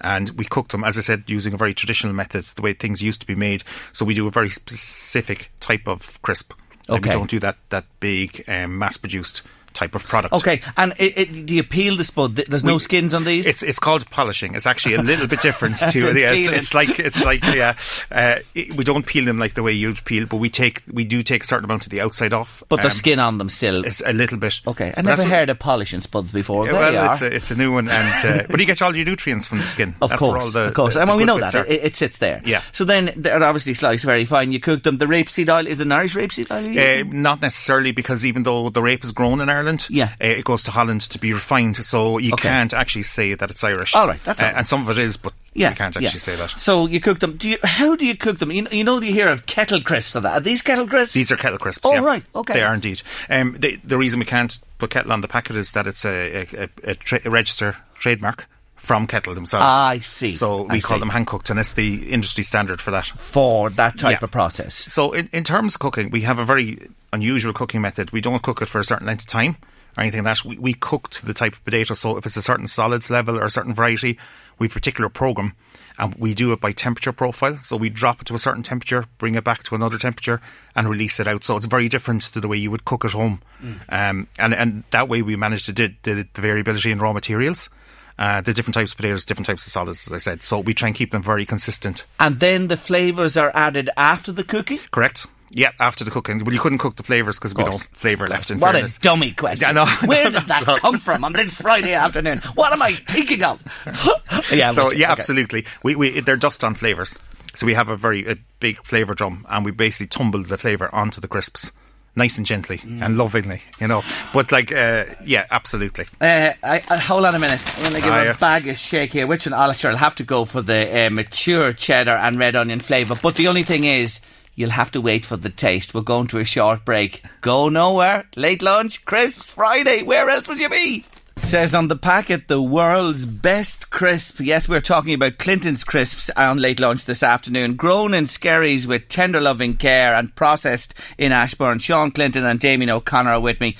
[0.03, 3.01] And we cook them, as I said, using a very traditional method, the way things
[3.01, 3.63] used to be made.
[3.93, 6.53] So we do a very specific type of crisp.
[6.89, 6.99] Okay.
[6.99, 9.41] we don't do that that big um, mass produced
[9.73, 10.33] type of product.
[10.33, 12.35] Okay, and it, it, do you peel the spud?
[12.35, 13.47] Th- There's no We- skins on these.
[13.47, 14.55] It's it's called polishing.
[14.55, 17.75] It's actually a little bit different to yeah, it's, it's like it's like yeah.
[18.11, 21.03] Uh, it- we don't peel them like the way you'd peel, but we take we
[21.03, 22.63] do take a certain amount of the outside off.
[22.69, 23.83] but Um, there's skin on them still.
[23.85, 24.61] It's a little bit.
[24.67, 26.65] Okay, I But never that's what- heard of polishing spuds before.
[26.67, 29.05] Yeah, well, it's a, it's a new one, and uh, but you get all your
[29.05, 29.95] nutrients from the skin.
[30.01, 30.93] Of That's course, all the, of course.
[30.93, 32.41] the- and the well, we know that it, it sits there.
[32.45, 32.61] Yeah.
[32.71, 34.51] So then they're obviously sliced very fine.
[34.51, 34.97] You cook them.
[34.97, 36.63] The rapeseed oil is an Irish rapeseed oil.
[36.77, 40.09] Uh, not necessarily because even though the rape is grown in Ireland, Yeah.
[40.21, 41.77] uh, it goes to Holland to be refined.
[41.77, 42.49] So you Okay.
[42.49, 43.95] can't actually say that it's Irish.
[43.95, 44.57] All right, that's uh, all right.
[44.57, 46.07] and some of it is, but yeah, you can't yeah.
[46.07, 46.51] actually say that.
[46.59, 47.37] So you cook them.
[47.37, 47.57] Do you?
[47.63, 48.51] How do you cook them?
[48.51, 50.15] You, you know, you hear of kettle crisps.
[50.15, 50.33] Of that.
[50.33, 51.13] Are these kettle crisps?
[51.13, 51.85] These are kettle crisps.
[51.85, 51.99] Oh, yeah.
[51.99, 52.53] right, okay.
[52.53, 53.01] They are indeed.
[53.29, 56.41] Um, they, the reason we can't put kettle on the packet is that it's a,
[56.41, 58.47] a, a, a, tra- a register trademark
[58.83, 59.63] from kettle themselves.
[59.65, 60.33] Ah, I see.
[60.33, 60.99] So I we call see.
[60.99, 63.05] them hand cooked, and it's the industry standard for that.
[63.07, 64.25] for that type Yeah.
[64.25, 64.75] of process.
[64.75, 68.11] So in, in terms of cooking, we have a very unusual cooking method.
[68.11, 69.55] We don't cook it for a certain length of time
[69.97, 70.45] or anything like that.
[70.45, 71.93] We, we cook to the type of potato.
[71.93, 74.17] So if it's a certain solids level or a certain variety,
[74.59, 75.53] we have a particular program
[75.97, 77.55] and we do it by temperature profile.
[77.55, 80.41] So we drop it to a certain temperature, bring it back to another temperature
[80.75, 81.43] and release it out.
[81.45, 83.41] So it's very different to the way you would cook at home.
[83.87, 87.69] Um, and, and that way we manage to do the, the variability in raw materials.
[88.17, 90.43] Uh, the different types of potatoes, different types of solids, as I said.
[90.43, 92.05] So we try and keep them very consistent.
[92.19, 94.79] And then the flavours are added after the cooking.
[94.91, 95.25] Correct.
[95.55, 96.43] Yeah, after the cooking.
[96.43, 98.97] Well, you couldn't cook the flavours because we don't flavour left in What fairness.
[98.97, 99.67] a dummy question.
[99.67, 102.39] Yeah, no, Where did that come from on this Friday afternoon?
[102.55, 103.61] What am I thinking of?
[104.51, 105.19] yeah, so yeah, Okay.
[105.21, 105.65] absolutely.
[105.83, 107.19] We, we they're just on flavours.
[107.55, 110.93] So we have a very a big flavour drum, and we basically tumble the flavour
[110.93, 111.71] onto the crisps,
[112.15, 113.03] nice and gently Mm.
[113.05, 114.03] and lovingly, you know.
[114.33, 116.05] But like, uh, yeah, absolutely.
[116.21, 117.61] Uh, I, I, hold on a minute.
[117.77, 118.33] I'm going to give Ah, a yeah.
[118.33, 119.25] bag of shake here.
[119.27, 119.53] Which one?
[119.53, 123.15] I'll, sure, I'll have to go for the uh, mature cheddar and red onion flavour.
[123.21, 124.19] But the only thing is,
[124.55, 125.95] you'll have to wait for the taste.
[125.95, 127.23] We're going to a short break.
[127.41, 128.25] Go nowhere.
[128.35, 130.03] Late lunch, crisps, Friday.
[130.03, 131.05] Where else would you be?
[131.43, 134.39] Says on the packet, the world's best crisp.
[134.39, 137.75] Yes, we're talking about Clinton's crisps on late lunch this afternoon.
[137.75, 141.77] Grown in Skerries with tender loving care and processed in Ashbourne.
[141.77, 143.77] Sean Clinton and Damien O'Connor are with me.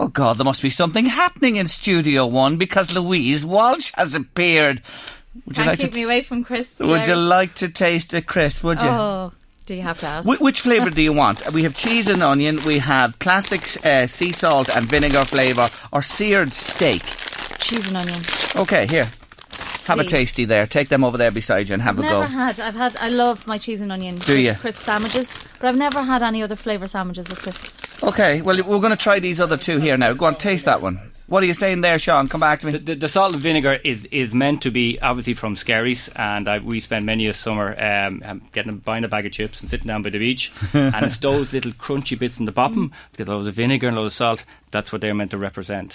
[0.00, 4.82] Oh God, there must be something happening in Studio One because Louise Walsh has appeared.
[5.46, 6.80] Would Can't keep to, me away from crisps.
[6.80, 8.64] Would you like to taste a crisp?
[8.64, 8.88] Would you?
[8.88, 9.32] Oh,
[9.66, 10.28] do you have to ask?
[10.28, 11.52] Wh- which flavour do you want?
[11.52, 12.58] We have cheese and onion.
[12.66, 17.02] We have classic uh, sea salt and vinegar flavour, or seared steak.
[17.58, 18.20] Cheese and onion.
[18.56, 19.08] Okay, here.
[19.86, 20.66] Have a tasty there.
[20.66, 22.20] Take them over there beside you and have a go.
[22.20, 22.38] Never go.
[22.38, 22.58] had.
[22.60, 22.96] I've had.
[22.96, 24.54] I love my cheese and onion Do crisp, ya?
[24.54, 28.02] crisp sandwiches, but I've never had any other flavour sandwiches with crisps.
[28.02, 30.12] Okay, well, we're going to try these other two here now.
[30.14, 31.00] Go on, taste that one.
[31.26, 32.28] What are you saying there, Sean?
[32.28, 32.72] Come back to me.
[32.72, 36.46] The, the, the salt and vinegar is, is meant to be obviously from Skerries, and
[36.48, 39.70] I, we spend many a summer um, um, getting buying a bag of chips and
[39.70, 42.92] sitting down by the beach, and it's those little crunchy bits in the bottom.
[43.16, 44.44] Get loads of vinegar and loads of salt.
[44.70, 45.94] That's what they're meant to represent.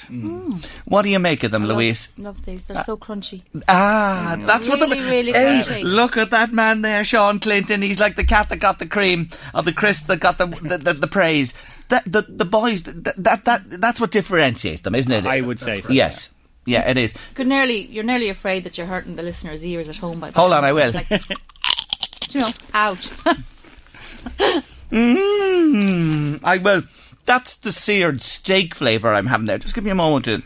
[0.86, 2.08] What do you make of them, Love- Louise?
[2.18, 2.64] Love these.
[2.64, 3.44] They're so crunchy.
[3.68, 5.84] Ah, that's what Really, the really Hey, crunchy.
[5.84, 7.82] look at that man there, Sean Clinton.
[7.82, 10.78] He's like the cat that got the cream, or the crisp that got the the,
[10.80, 11.54] the, the praise.
[11.90, 15.26] That the the boys that, that that that's what differentiates them, isn't it?
[15.26, 16.30] I would say so, Yes.
[16.66, 17.16] Yeah, it is.
[17.34, 17.86] Could nearly.
[17.88, 20.30] You're nearly afraid that you're hurting the listeners' ears at home by.
[20.32, 20.92] Hold on, I will.
[20.92, 21.10] Like,
[22.32, 23.10] you know, ouch.
[24.92, 26.82] Mm, I will.
[27.26, 29.58] That's the seared steak flavour I'm having there.
[29.58, 30.42] Just give me a moment to.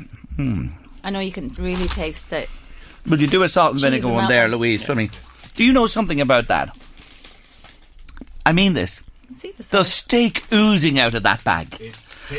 [1.03, 2.49] I know you can really taste it.
[3.07, 4.59] Will you do a salt and vinegar one there, one.
[4.59, 5.09] Louise, for me?
[5.55, 6.77] Do you know something about that?
[8.45, 9.01] I mean this.
[9.35, 11.77] See the The steak oozing out of that bag.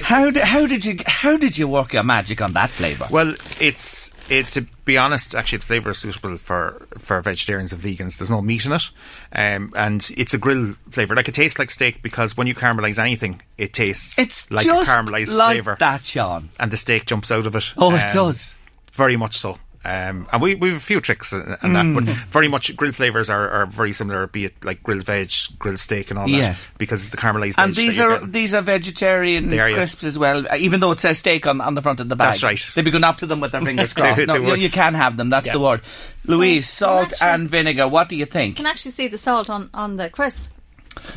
[0.03, 3.07] How did, how did you how did you work your magic on that flavour?
[3.11, 5.35] Well, it's it to be honest.
[5.35, 8.17] Actually, the flavour is suitable for for vegetarians and vegans.
[8.19, 8.91] There's no meat in it,
[9.33, 11.15] um, and it's a grill flavour.
[11.15, 14.71] Like it tastes like steak because when you caramelise anything, it tastes It's like a
[14.71, 16.49] caramelised like flavour, that, Sean.
[16.59, 17.75] and the steak jumps out of it.
[17.77, 18.57] Oh, it um, does.
[18.93, 19.59] very much so.
[19.87, 21.95] Um, and we, we have a few tricks and and that, Mm.
[21.95, 25.79] but very much grilled flavours are, are very similar, be it like grilled veg, grilled
[25.79, 26.33] steak, and all that.
[26.33, 26.65] Yes.
[26.65, 27.57] that, because it's the caramelised.
[27.59, 28.31] And these you're getting.
[28.33, 29.77] these are vegetarian They are, yeah.
[29.77, 32.17] crisps as well, uh, even though it says steak on, on the front of the
[32.17, 32.31] bag.
[32.31, 32.67] That's right.
[32.75, 34.17] They'd be going up to them with their fingers crossed.
[34.17, 34.63] they no, you, would.
[34.63, 35.29] you can have them.
[35.29, 35.53] That's Yeah.
[35.53, 35.83] the word.
[36.25, 37.87] Louise, salt actually- and vinegar.
[37.87, 38.59] What do you think?
[38.59, 40.45] You can actually see the salt on, on the crisp.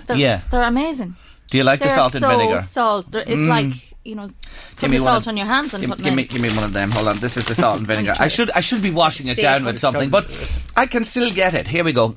[0.07, 0.41] They're, Yeah.
[0.51, 1.15] They're amazing.
[1.49, 2.61] Do you like They're the salt so and vinegar?
[2.61, 3.11] salt.
[3.11, 3.73] They're, it's like
[4.03, 4.31] you know,
[4.75, 6.49] putting me the salt of- on your hands and Give, putting give me, give me
[6.49, 6.91] one of them.
[6.91, 8.15] Hold on, this is the salt and vinegar.
[8.19, 10.29] I should, I should be washing it down with with something, but
[10.75, 11.67] I can still get it.
[11.67, 12.15] Here we go.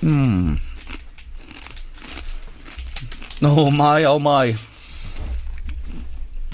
[0.00, 0.54] Hmm.
[3.42, 4.56] Oh my, oh my.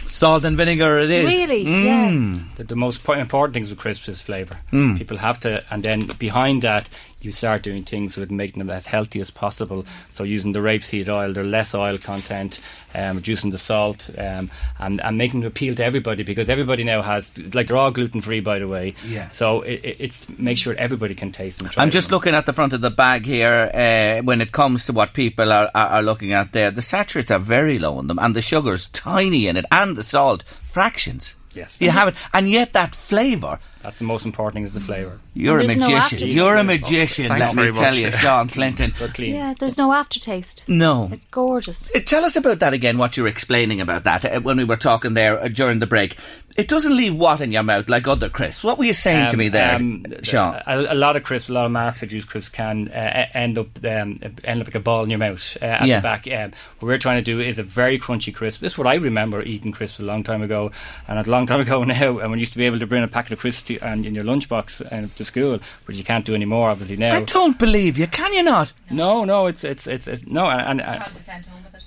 [0.07, 1.27] Salt and vinegar it is.
[1.27, 1.65] Really?
[1.65, 2.55] Mm.
[2.57, 4.59] The, the most important things with crisps is flavour.
[4.73, 4.99] Mm.
[4.99, 6.89] People have to, and then behind that,
[7.21, 9.85] you start doing things with making them as healthy as possible.
[10.11, 12.61] So using the rapeseed oil, they're less oil content,
[12.95, 17.03] um, reducing the salt, um, and, and making them appeal to everybody because everybody now
[17.03, 18.95] has, like they're all gluten free, by the way.
[19.07, 19.31] Yeah.
[19.31, 21.71] So it, it, it's make sure everybody can taste them.
[21.77, 22.17] I'm just them.
[22.17, 23.71] looking at the front of the bag here.
[23.75, 27.31] Uh, when it comes to what people are, are, are looking at there, the saturates
[27.31, 31.35] are very low in them, and the sugar's tiny in it, and the salt fractions.
[31.55, 31.77] Yes.
[31.81, 33.59] You have it, and yet that flavour.
[33.83, 35.19] That's the most important thing is the flavour.
[35.35, 36.03] You're a And there's no magician.
[36.17, 36.37] aftertaste.
[36.37, 37.29] You're a magician.
[37.29, 38.93] Thanks let me very tell you, Sean Clinton.
[38.99, 39.35] They're clean.
[39.35, 40.65] Yeah, there's no aftertaste.
[40.69, 41.09] No.
[41.13, 41.89] It's gorgeous.
[41.95, 44.65] Uh, Tell us about that again, what you were explaining about that uh, when we
[44.65, 46.17] were talking there uh, during the break.
[46.57, 48.65] It doesn't leave what in your mouth like other crisps.
[48.65, 50.61] What were you saying to Um, me there, um, Sean?
[50.67, 53.69] A, a lot of crisps, a lot of mass produced crisps can uh, end up
[53.85, 56.01] um, end up like a ball in your mouth uh, at Yeah.
[56.01, 56.27] the back.
[56.27, 56.51] Um,
[56.81, 58.61] what we're trying to do is a very crunchy crisp.
[58.61, 60.73] This is what I remember eating crisps a long time ago,
[61.07, 62.19] and a long time ago now.
[62.19, 64.15] And we used to be able to bring a packet of crisps to, and in
[64.15, 67.17] your lunchbox uh, to school, which you can't do anymore, obviously now.
[67.17, 68.07] I don't believe you.
[68.07, 68.73] Can you not?
[68.91, 71.03] no, no, it's it's it's, it's no, and, and, and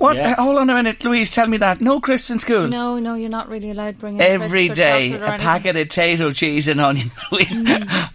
[0.02, 0.16] What?
[0.18, 0.32] Yeah.
[0.32, 1.30] Uh, hold on a minute, Louise.
[1.32, 1.80] Tell me that.
[1.80, 2.68] No crisps in school.
[2.68, 5.40] No, no, you're not really allowed to bring in Every crisps day, or a anything.
[5.40, 7.12] packet of potato, cheese, and onion.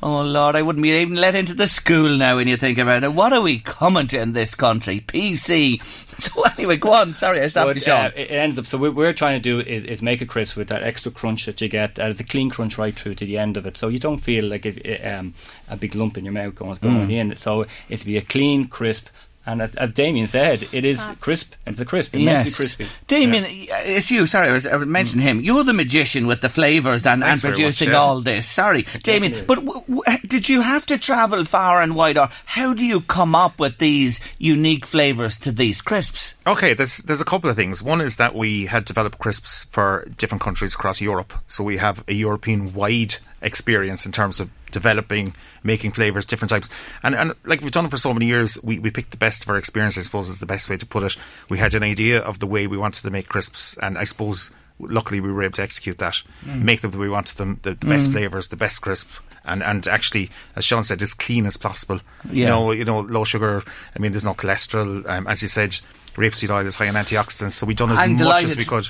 [0.02, 2.36] oh Lord, I wouldn't be even let into the school now.
[2.36, 5.00] When you think about it, what are we coming to in this country?
[5.06, 5.80] PC.
[6.16, 7.14] So anyway, go on.
[7.14, 8.06] Sorry, I stopped But, you, Sean.
[8.06, 8.64] uh, it it ends up.
[8.64, 11.44] So what we're trying to do is, is make a crisp with that extra crunch
[11.44, 11.98] that you get.
[11.98, 14.46] Uh, a clean crunch right through to the end of it, so you don't feel
[14.46, 15.34] like it, it, um,
[15.68, 17.12] a big lump in your mouth going, going Mm.
[17.12, 17.36] in.
[17.36, 19.08] So it's to be a clean, crisp,
[19.46, 21.54] and as, as Damien said, it is crisp.
[21.66, 22.14] It's a crisp.
[22.14, 22.86] It's meant to Yes, crispy.
[23.06, 24.26] Damien, it's you.
[24.26, 25.40] Sorry, I was I mentioned him.
[25.40, 27.96] You're the magician with the flavours and, and Thanks very much, producing yeah.
[27.96, 28.48] all this.
[28.48, 32.74] Sorry, Damien, but w- w- did you have to travel far and wide, or how
[32.74, 36.34] do you come up with these unique flavours to these crisps?
[36.46, 37.82] Okay, there's there's a couple of things.
[37.82, 42.02] One is that we had developed crisps for different countries across Europe, so we have
[42.08, 46.68] a European wide experience in terms of developing, making flavors, different types,
[47.02, 49.42] and and like we've done it for so many years, we we picked the best
[49.42, 49.96] of our experience.
[49.98, 51.16] I suppose is the best way to put it.
[51.48, 54.50] We had an idea of the way we wanted to make crisps, and I suppose
[54.78, 56.62] luckily we were able to execute that, Mm.
[56.62, 58.12] make them the way we wanted them, the, the best Mm.
[58.12, 59.08] flavors, the best crisp.
[59.48, 62.00] And, and actually, as Sean said, as clean as possible.
[62.30, 63.62] You know, you know, low sugar.
[63.94, 65.08] I mean, there's no cholesterol.
[65.08, 65.70] Um, as you said,
[66.16, 68.50] rapeseed oil is high in antioxidants, so we've done as I'm much delighted.
[68.50, 68.88] as we could.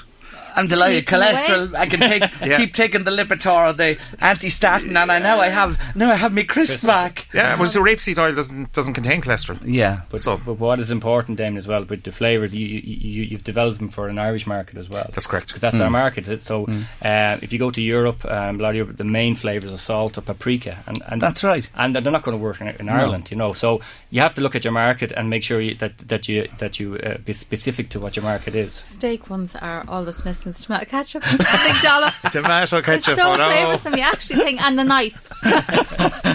[0.57, 1.07] I'm delighted.
[1.07, 1.33] Keep 'em away.
[1.35, 1.75] Cholesterol.
[1.77, 2.57] I can take Yeah.
[2.59, 6.33] keep taking the Lipitor or the anti-statin, and I now I have now I have
[6.35, 7.27] my crisp back.
[7.35, 9.59] Yeah, well, so rapeseed oil doesn't doesn't contain cholesterol.
[9.65, 12.81] Yeah, But, So- but what is important then as well with the flavour, you, you,
[12.85, 15.09] you, you've developed them for an Irish market as well.
[15.13, 15.53] That's correct.
[15.53, 15.83] 'Cause that's Hmm.
[15.83, 16.43] our market.
[16.45, 16.67] So
[17.03, 19.77] uh, if you go to Europe, um, a lot of Europe, the main flavours are
[19.79, 21.69] salt or paprika, and, and That's right.
[21.75, 23.53] And they're not going to work in, in Ireland, you know.
[23.53, 23.81] So
[24.11, 26.79] you have to look at your market and make sure you, that that you that
[26.81, 28.75] you uh, be specific to what your market is.
[28.75, 31.23] Steak ones are all that's missing is tomato ketchup.
[31.27, 32.15] A big dollop.
[32.31, 33.15] Tomato It's ketchup.
[33.19, 33.49] so oh no.
[33.51, 33.97] flavoursome.
[33.97, 35.29] You actually think, and the knife.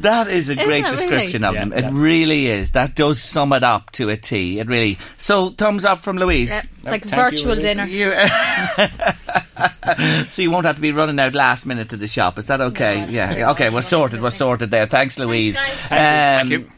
[0.00, 0.96] That is a Isn't great it really?
[0.96, 1.72] description of Yeah, them.
[1.74, 1.90] It yeah.
[1.92, 2.70] really is.
[2.70, 4.58] That does sum it up to a T.
[4.58, 4.96] It really.
[5.18, 6.48] So thumbs up from Louise.
[6.48, 7.62] Yeah, it's like Thank you, virtual Louise.
[7.64, 7.84] dinner.
[7.86, 8.14] You,
[10.28, 12.38] so you won't have to be running out last minute to the shop.
[12.38, 13.06] Is that okay?
[13.10, 13.50] yeah.
[13.50, 14.22] Okay, we're sorted.
[14.22, 14.86] We're sorted there.
[14.86, 15.58] Thanks, Louise.
[15.60, 15.70] guys.
[16.42, 16.70] Um, Thank you.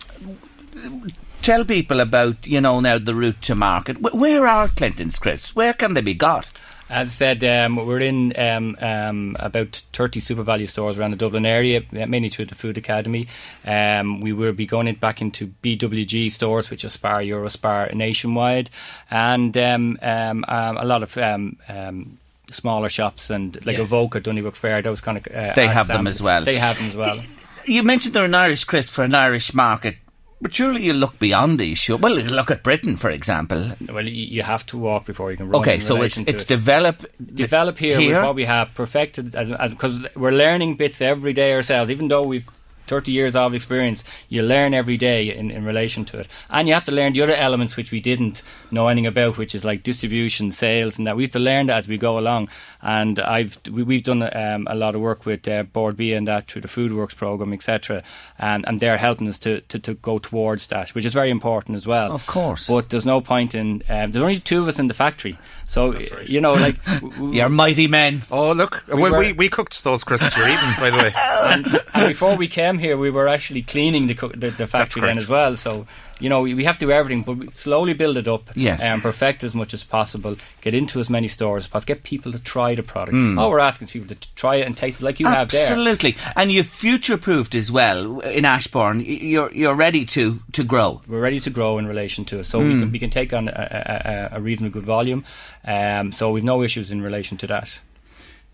[1.43, 4.01] Tell people about you know now the route to market.
[4.01, 5.57] Where are Clinton's crisps?
[5.57, 6.53] Where can they be got?
[6.88, 11.45] As I said, um, we're in um, um, about 30 SuperValu stores around the Dublin
[11.47, 13.26] area, uh, mainly through the Food Academy.
[13.64, 18.68] Um, we will be going in back into BWG stores, which are Spar, Eurospar nationwide,
[19.11, 22.18] and um, um, um, a lot of um, um,
[22.51, 23.86] smaller shops and like Yes.
[23.86, 25.26] Avoca, Donnybrook Fair, those kind of.
[25.26, 26.45] Uh, They have them as well.
[26.45, 27.18] They have them as well.
[27.64, 29.97] You mentioned they're an Irish crisp for an Irish market,
[30.43, 31.78] but surely you look beyond these.
[31.78, 31.97] Sure.
[31.97, 33.72] Well, look at Britain, for example.
[33.88, 35.61] Well, you, you have to walk before you can run.
[35.61, 36.49] Okay, so it's it's it.
[36.49, 41.90] develop develop here, with what we have perfected because we're learning bits every day ourselves
[41.90, 42.49] even though we've
[42.88, 46.74] 30 years of experience you learn every day in, in relation to it and you
[46.74, 49.82] have to learn the other elements which we didn't know anything about which is like
[49.82, 52.49] distribution sales and that we have to learn that as we go along
[52.83, 56.26] and I've we, we've done um, a lot of work with uh, Bord Bia and
[56.28, 58.03] that through the Food Works program etc
[58.39, 61.76] and, and they're helping us to, to, to go towards that which is very important
[61.76, 62.66] as well Of course.
[62.66, 65.97] but there's no point in um, there's only two of us in the factory so
[66.26, 68.22] you know like w- w- You're mighty men.
[68.30, 71.12] Oh look, We we, were- we, we cooked those crisps you're eating, by the way.
[71.45, 75.16] and, and before we came here, we were actually cleaning the the, the factory then
[75.16, 75.57] as well.
[75.57, 75.87] So
[76.23, 78.81] you know, we have to do everything, but we slowly build it up yes.
[78.81, 80.37] and perfect as much as possible.
[80.61, 81.95] Get into as many stores as possible.
[81.95, 83.14] Get people to try the product.
[83.14, 83.39] Mm.
[83.39, 85.33] All we're asking is people to try it and taste it like you Absolutely.
[85.33, 85.73] have there.
[85.73, 89.03] Absolutely, and you've future proofed as well in Ashbourne.
[89.05, 91.01] You're you're ready to to grow.
[91.09, 92.66] We're ready to grow in relation to it, so mm.
[92.66, 95.25] we, can, we can take on a, a, a reasonably good volume.
[95.64, 97.81] Um, so we've no issues in relation to that.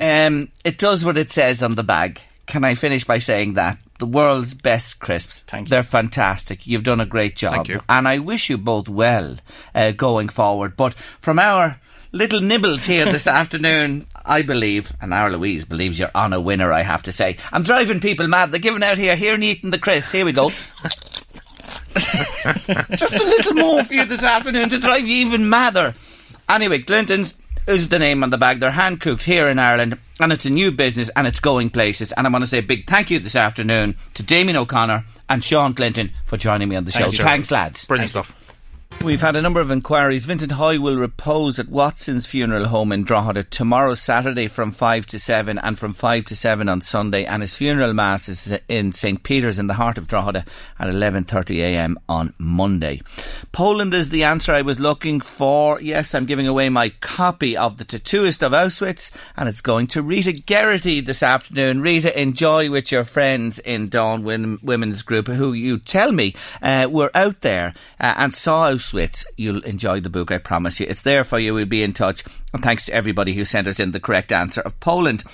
[0.01, 2.21] Um, it does what it says on the bag.
[2.49, 3.79] Can I finish by saying that?
[3.99, 5.41] The world's best crisps.
[5.41, 5.71] Thank you.
[5.71, 6.67] They're fantastic.
[6.67, 7.53] You've done a great job.
[7.53, 7.81] Thank you.
[7.89, 9.37] And I wish you both well
[9.75, 10.77] uh, going forward.
[10.77, 11.79] But from our
[12.11, 16.73] little nibbles here this afternoon, I believe, and our Louise believes you're on a winner,
[16.73, 17.37] I have to say.
[17.53, 18.51] I'm driving people mad.
[18.51, 20.13] They're giving out here, here and eating the crisps.
[20.13, 20.51] Here we go.
[21.95, 25.93] Just a little more for you this afternoon to drive you even madder.
[26.49, 27.35] Anyway, Clinton's
[27.69, 28.61] is the name on the bag.
[28.61, 32.13] They're hand cooked here in Ireland, and it's a new business and it's going places.
[32.13, 35.45] And I want to say a big thank you this afternoon to Damien O'Connor and
[35.45, 37.01] Sean Clinton for joining me on the show.
[37.01, 37.85] Thanks, Thanks lads.
[37.85, 38.29] Brilliant Thanks.
[38.29, 38.48] stuff.
[39.05, 40.27] We've had a number of inquiries.
[40.27, 45.19] Vincent Hoy will repose at Watson's funeral home in Drogheda tomorrow, Saturday, from 5 to
[45.19, 47.25] 7, and from 5 to 7 on Sunday.
[47.25, 49.23] And his funeral mass is in St.
[49.23, 50.45] Peter's in the heart of Drogheda
[50.79, 53.01] at 11.30am on Monday.
[53.53, 55.81] Poland is the answer I was looking for.
[55.81, 60.03] Yes, I'm giving away my copy of The Tattooist of Auschwitz, and it's going to
[60.03, 61.81] Rita Geraghty this afternoon.
[61.81, 67.13] Rita, enjoy with your friends in Dawn Women's Group, who you tell me uh, were
[67.15, 69.25] out there uh, and saw Auschwitz Auschwitz.
[69.37, 70.87] You'll enjoy the book, I promise you.
[70.89, 71.55] It's there for you.
[71.55, 72.25] We'll be in touch.
[72.53, 75.25] And thanks to everybody who sent us in the correct answer of Poland.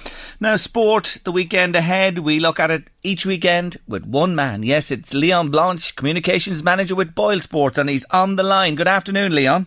[0.40, 2.18] Now, sport, the weekend ahead.
[2.18, 4.62] We look at it each weekend with one man.
[4.62, 8.74] Yes, it's Leon Blanche, communications manager with Boyle Sports, and he's on the line.
[8.74, 9.66] Good afternoon, Leon.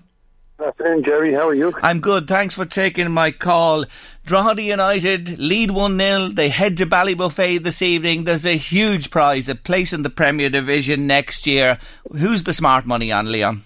[0.57, 1.33] Good afternoon, Jerry.
[1.33, 1.71] How are you?
[1.83, 2.27] I'm good.
[2.27, 3.85] Thanks for taking my call.
[4.25, 6.27] Drogheda United lead 1 0.
[6.29, 8.23] They head to Ballybofey this evening.
[8.23, 11.77] There's a huge prize, a place in the Premier Division next year.
[12.11, 13.63] Who's the smart money on, Leon?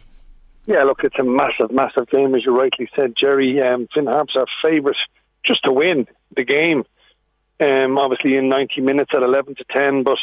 [0.71, 3.61] Yeah, look, it's a massive, massive game, as you rightly said, Jerry.
[3.61, 4.95] Um, Finn Harps are favourite
[5.45, 6.85] just to win the game.
[7.59, 10.17] Um, obviously, in 90 minutes at 11 to 10, but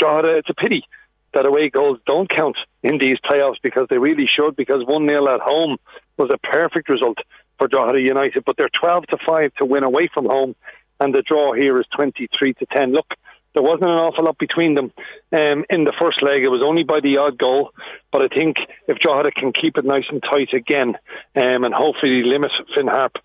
[0.00, 0.82] Drogheda, it's a pity
[1.34, 4.56] that away goals don't count in these playoffs because they really should.
[4.56, 5.76] Because 1 0 at home
[6.16, 7.18] was a perfect result
[7.58, 10.56] for Drogheda United, but they're 12 to 5 to win away from home,
[10.98, 12.92] and the draw here is 23 to 10.
[12.92, 13.14] Look,
[13.54, 14.92] there wasn't an awful lot between them
[15.32, 16.42] um, in the first leg.
[16.42, 17.70] It was only by the odd goal,
[18.10, 18.56] but I think
[18.88, 20.96] if Drogheda can keep it nice and tight again
[21.36, 23.16] um, and hopefully limit Finn Harp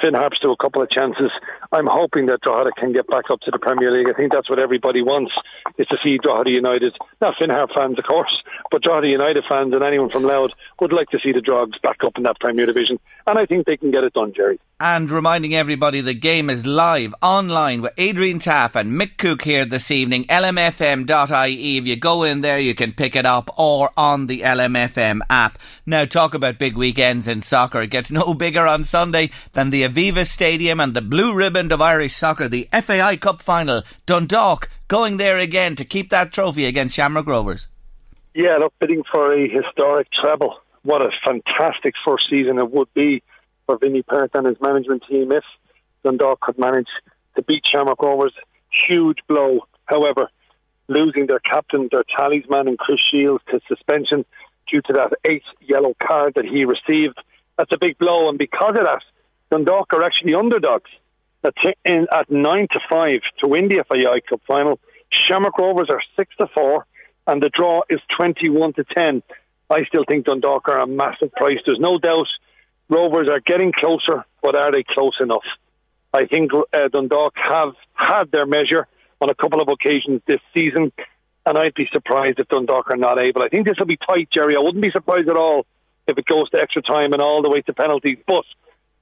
[0.00, 1.30] Finn Harps to a couple of chances.
[1.72, 4.08] I'm hoping that Drogheda can get back up to the Premier League.
[4.08, 5.32] I think that's what everybody wants
[5.78, 6.96] is to see Drogheda United.
[7.20, 10.92] Not Finn Harp fans, of course, but Drogheda United fans and anyone from Louth would
[10.92, 12.98] like to see the Drogs back up in that Premier Division.
[13.26, 14.58] And I think they can get it done, Jerry.
[14.82, 19.66] And reminding everybody the game is live online with Adrian Taff and Mick Cook here
[19.66, 20.24] this evening.
[20.24, 21.76] LMFM.ie.
[21.76, 25.58] If you go in there, you can pick it up or on the LMFM app.
[25.84, 27.82] Now, talk about big weekends in soccer.
[27.82, 31.82] It gets no bigger on Sunday than the Aviva Stadium and the blue ribbon of
[31.82, 33.82] Irish soccer, the FAI Cup final.
[34.06, 37.68] Dundalk going there again to keep that trophy against Shamrock Rovers.
[38.34, 40.62] Yeah, look, bidding for a historic treble.
[40.84, 43.22] What a fantastic first season it would be
[43.70, 45.44] for Vinny Perth and his management team if
[46.02, 46.88] Dundalk could manage
[47.36, 48.32] to beat Shamrock Rovers.
[48.88, 50.28] Huge blow, however,
[50.88, 54.24] losing their captain, their talisman, and Chris Shields to suspension
[54.68, 57.16] due to that eighth yellow card that he received.
[57.56, 59.02] That's a big blow, and because of that,
[59.52, 60.90] Dundalk are actually underdogs
[61.44, 61.54] at,
[61.84, 64.80] in, at nine to five to win the FAI Cup final.
[65.28, 66.86] Shamrock Rovers are six to four,
[67.28, 69.22] and the draw is twenty-one to ten.
[69.70, 71.58] I still think Dundalk are a massive price.
[71.64, 72.26] There's no doubt
[72.90, 75.44] Rovers are getting closer, but are they close enough?
[76.12, 78.88] I think uh, Dundalk have had their measure
[79.20, 80.92] on a couple of occasions this season,
[81.46, 83.42] and I'd be surprised if Dundalk are not able.
[83.42, 84.56] I think this will be tight, Jerry.
[84.56, 85.66] I wouldn't be surprised at all
[86.08, 88.44] if it goes to extra time and all the way to penalties, but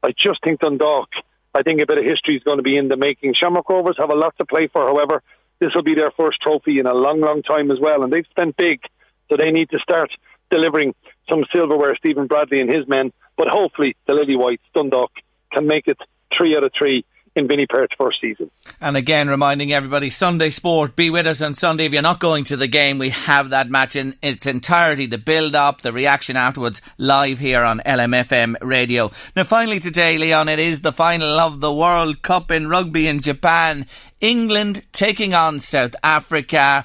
[0.02, 1.08] I just think Dundalk,
[1.54, 3.34] I think a bit of history is going to be in the making.
[3.34, 5.22] Shamrock Rovers have a lot to play for, however.
[5.60, 8.26] This will be their first trophy in a long, long time as well, and they've
[8.30, 8.82] spent big,
[9.28, 10.10] so they need to start
[10.50, 10.94] delivering
[11.28, 13.12] some silverware, Stephen Bradley and his men.
[13.36, 15.12] But hopefully, the Lily Whites, Dundalk,
[15.52, 15.98] can make it
[16.36, 17.04] three out of three
[17.38, 18.50] in Vinny Perth's first season.
[18.80, 21.86] And again, reminding everybody, Sunday Sport, be with us on Sunday.
[21.86, 25.18] If you're not going to the game, we have that match in its entirety, the
[25.18, 29.10] build up, the reaction afterwards, live here on LMFM radio.
[29.36, 33.20] Now, finally today, Leon, it is the final of the World Cup in rugby in
[33.20, 33.86] Japan.
[34.20, 36.84] England taking on South Africa.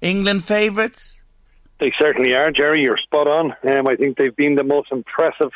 [0.00, 1.17] England favourites?
[1.80, 2.82] They certainly are, Jerry.
[2.82, 3.54] You're spot on.
[3.62, 5.50] Um, I think they've been the most impressive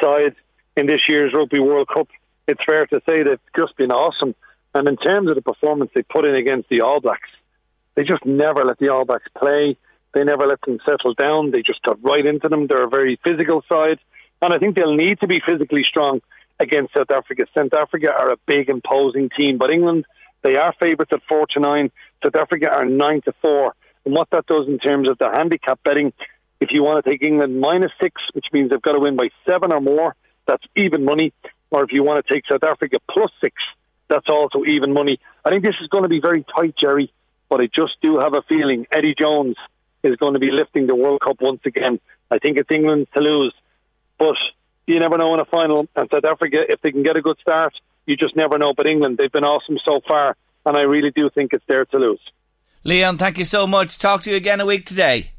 [0.00, 0.34] side
[0.76, 2.08] in this year's Rugby World Cup
[2.48, 4.34] it's fair to say they've just been awesome.
[4.74, 7.28] And in terms of the performance they put in against the All Blacks,
[7.94, 9.76] They just never let the All Blacks play.
[10.14, 11.50] They never let them settle down.
[11.50, 12.66] They just got right into them.
[12.66, 13.98] They're a very physical side.
[14.40, 16.20] And I think they'll need to be physically strong
[16.58, 17.46] against South Africa.
[17.54, 20.04] South Africa are a big, imposing team, but England,
[20.42, 21.90] they are favourites at 4 to 9.
[22.22, 23.74] South Africa are 9 to 4.
[24.04, 26.12] And what that does in terms of the handicap betting,
[26.60, 29.28] if you want to take England minus 6, which means they've got to win by
[29.46, 30.14] 7 or more,
[30.46, 31.32] that's even money.
[31.70, 33.54] Or if you want to take South Africa plus 6,
[34.08, 35.18] that's also even money.
[35.44, 37.12] I think this is going to be very tight, Jerry,
[37.48, 39.56] but I just do have a feeling Eddie Jones
[40.02, 42.00] is going to be lifting the World Cup once again.
[42.30, 43.54] I think it's England to lose,
[44.18, 44.36] but
[44.86, 45.86] you never know in a final.
[45.94, 47.72] And South Africa, if they can get a good start,
[48.06, 48.74] you just never know.
[48.76, 51.96] But England, they've been awesome so far, and I really do think it's there to
[51.98, 52.20] lose.
[52.84, 53.96] Leon, thank you so much.
[53.96, 55.30] Talk to you again a week today.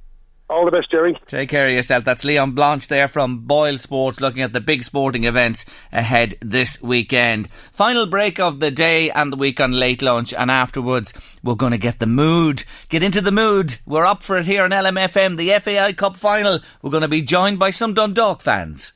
[0.50, 1.18] All the best, Jerry.
[1.26, 2.06] Take care of yourself.
[2.06, 6.82] That's Leon Blanche there from Boyle Sports looking at the big sporting events ahead this
[6.82, 7.50] weekend.
[7.72, 11.72] Final break of the day and the week on late lunch, and afterwards we're going
[11.72, 12.66] to get the mood.
[12.90, 13.78] Get into the mood.
[13.86, 16.60] We're up for it here on LMFM, the FAI Cup final.
[16.82, 18.94] We're going to be joined by some Dundalk fans.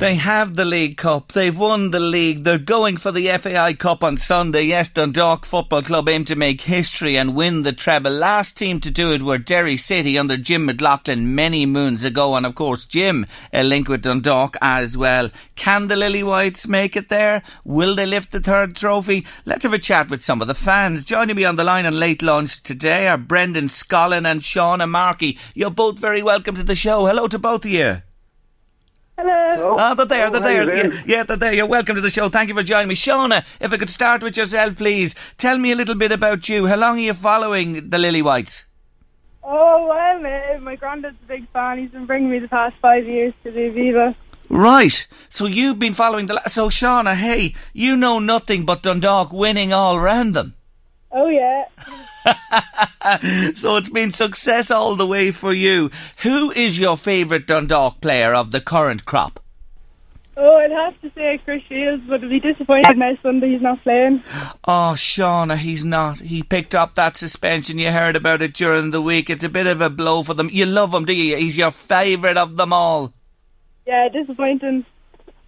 [0.00, 1.32] They have the League Cup.
[1.32, 2.44] They've won the league.
[2.44, 4.62] They're going for the FAI Cup on Sunday.
[4.62, 8.10] Yes, Dundalk Football Club aim to make history and win the treble.
[8.10, 12.34] Last team to do it were Derry City under Jim McLaughlin many moons ago.
[12.34, 15.28] And of course, Jim, a link with Dundalk as well.
[15.54, 17.42] Can the Lily Whites make it there?
[17.62, 19.26] Will they lift the third trophy?
[19.44, 21.04] Let's have a chat with some of the fans.
[21.04, 25.38] Joining me on the line on late lunch today are Brendan Scollin and Shauna Markey.
[25.54, 27.04] You're both very welcome to the show.
[27.04, 28.00] Hello to both of you.
[29.22, 29.76] Hello.
[29.78, 30.76] Oh, they're there, Oh, they're how there.
[30.76, 30.92] you doing?
[31.06, 31.52] Yeah, yeah, they're there.
[31.52, 32.28] You're welcome to the show.
[32.28, 32.94] Thank you for joining me.
[32.94, 35.14] Shauna, if I could start with yourself, please.
[35.36, 36.66] Tell me a little bit about you.
[36.66, 38.64] How long are you following the Lily Whites?
[39.42, 40.24] Oh, well,
[40.56, 41.78] uh, my granddad's a big fan.
[41.78, 44.14] He's been bringing me the past five years to the Viva.
[44.48, 45.06] Right.
[45.28, 46.34] So you've been following the.
[46.34, 50.54] La- so, Shauna, hey, you know nothing but Dundalk winning all round them.
[51.12, 51.64] Oh, yeah.
[53.54, 55.90] so it's been success all the way for you.
[56.22, 59.40] Who is your favourite Dundalk player of the current crop?
[60.36, 63.82] Oh, I'd have to say Chris Shields, but I'd be disappointed next Sunday he's not
[63.82, 64.22] playing.
[64.64, 66.20] Oh, Shauna, he's not.
[66.20, 67.78] He picked up that suspension.
[67.78, 69.28] You heard about it during the week.
[69.28, 70.48] It's a bit of a blow for them.
[70.50, 71.36] You love him, do you?
[71.36, 73.12] He's your favourite of them all.
[73.86, 74.86] Yeah, disappointing.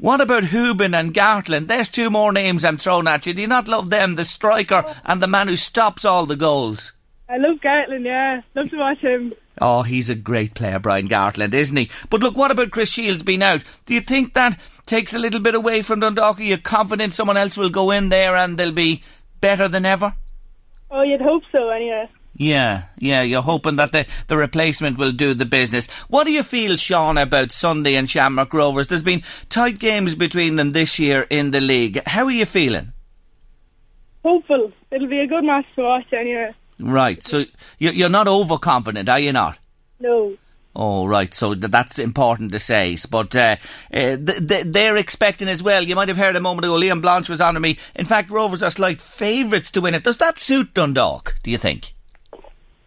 [0.03, 1.69] What about Hoban and Gartland?
[1.69, 3.35] There's two more names I'm throwing at you.
[3.35, 4.17] Do you not love them?
[4.17, 6.91] The striker and the man who stops all the goals.
[7.29, 8.41] I love Gartland, yeah.
[8.57, 9.33] Love to watch him.
[9.61, 11.89] Oh, he's a great player, Brian Gartland, isn't he?
[12.11, 13.63] But look, what about Chris Shields being out?
[13.87, 16.41] Do you think that takes a little bit away from Dundalk?
[16.41, 19.05] Are you confident someone else will go in there and they'll be
[19.41, 20.17] better than ever?
[20.91, 22.09] Oh, you'd hope so, anyway.
[22.35, 25.87] Yeah, yeah, you're hoping that the, the replacement will do the business.
[26.09, 28.87] What do you feel, Sean, about Sunday and Shamrock Rovers?
[28.87, 32.03] There's been tight games between them this year in the league.
[32.07, 32.93] How are you feeling?
[34.25, 34.73] Hopeful.
[34.91, 36.55] It'll be a good match to watch, anyway.
[36.79, 37.45] Right, so
[37.79, 39.59] you- you're not overconfident, are you not?
[40.01, 40.37] No.
[40.75, 41.35] Oh, right.
[41.35, 42.97] So that's important to say.
[43.11, 43.57] But uh,
[43.93, 45.83] uh, th- th- they're expecting as well.
[45.83, 47.79] You might have heard a moment ago, Liam Blanche was on to me.
[47.95, 50.03] In fact, Rovers are slight favourites to win it.
[50.03, 51.93] Does that suit Dundalk, do you think?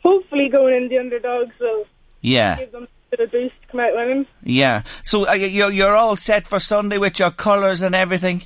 [0.06, 1.86] Hopefully going in the underdogs will
[2.22, 2.58] Yeah.
[2.58, 4.28] give them a boost to come out winning.
[4.44, 4.84] Yeah.
[5.04, 8.44] So uh, you're, you're all set for Sunday with your colours and everything?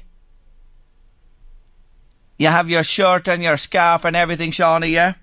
[2.38, 5.15] You have your shirt and your scarf and everything, Shauna, yeah?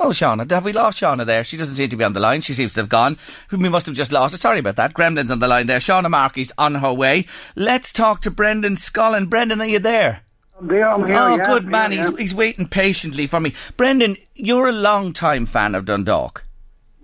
[0.00, 1.42] Oh, Shauna, have we lost Shauna there?
[1.44, 2.40] She doesn't seem to be on the line.
[2.40, 3.18] She seems to have gone.
[3.50, 4.38] We must have just lost her.
[4.38, 4.94] Sorry about that.
[4.94, 5.80] Gremlin's on the line there.
[5.80, 7.26] Shauna Markey's on her way.
[7.56, 9.28] Let's talk to Brendan Scollin.
[9.28, 10.22] Brendan, are you there?
[10.60, 11.92] There, I'm here, oh, yeah, good man.
[11.92, 12.10] yeah.
[12.10, 13.54] He's, he's waiting patiently for me.
[13.76, 16.44] Brendan, you're a long time fan of Dundalk.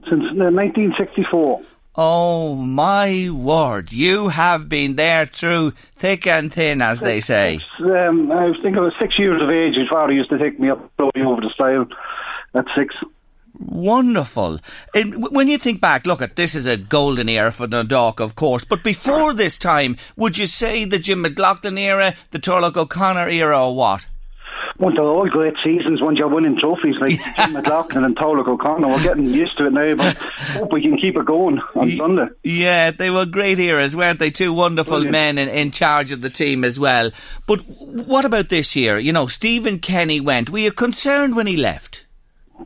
[0.09, 1.63] Since uh, 1964.
[1.97, 3.93] Oh my word!
[3.93, 7.61] You have been there through thick and thin, as they say.
[7.79, 9.77] Um, I think I was six years of age.
[9.77, 11.87] His father used to take me up over the stile
[12.55, 12.97] at six.
[13.65, 14.61] Wonderful.
[14.95, 18.35] And when you think back, look at this is a golden era for Dundalk, of
[18.35, 18.63] course.
[18.65, 23.67] But before this time, would you say the Jim McLaughlin era, the Turlough O'Connor era,
[23.67, 24.07] or what?
[24.77, 28.87] One of all great seasons when you're winning trophies like Jim McLaughlin and Turlough O'Connor.
[28.87, 32.27] We're getting used to it now, but hope we can keep it going on Sunday.
[32.43, 34.31] Yeah, they were great eras, weren't they?
[34.31, 35.13] Two wonderful Brilliant.
[35.13, 37.13] men in, in charge of the team as well.
[37.47, 38.99] But what about this year?
[38.99, 40.51] You know, Stephen Kenny went.
[40.51, 42.04] Were you concerned when he left?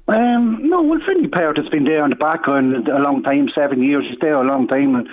[0.06, 3.82] Um, no, well, Vinny Perth has been there in the background a long time, seven
[3.82, 4.06] years.
[4.08, 5.08] He's there a long time, and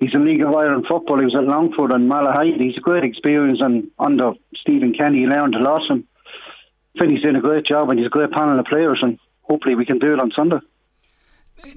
[0.00, 1.18] he's in League of Ireland football.
[1.18, 2.60] He was at Longford and Malahide.
[2.60, 5.82] He's a great experience, and under Stephen Kenny, he learned a lot.
[5.90, 6.04] And
[6.98, 9.86] Vinny's doing a great job, and he's a great panel of players, and hopefully we
[9.86, 10.60] can do it on Sunday.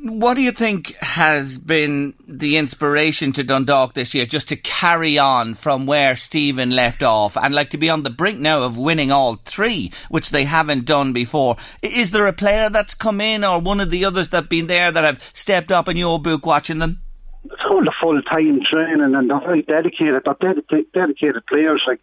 [0.02, 5.18] What do you think has been the inspiration to Dundalk this year, just to carry
[5.18, 8.78] on from where Stephen left off, and like to be on the brink now of
[8.78, 11.56] winning all three, which they haven't done before?
[11.82, 14.92] Is there a player that's come in, or one of the others that've been there
[14.92, 17.02] that have stepped up in your book watching them?
[17.46, 20.24] It's all the full time training, and they're very dedicated.
[20.42, 22.02] They're dedicated, players, like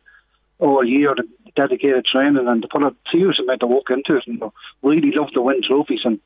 [0.59, 1.15] all year,
[1.55, 4.43] dedicated training, and they put a huge amount of work into it, and
[4.83, 6.21] really love to win trophies and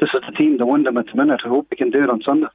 [0.00, 1.40] this is the team to win them at the minute.
[1.44, 2.48] I hope we can do it on Sunday.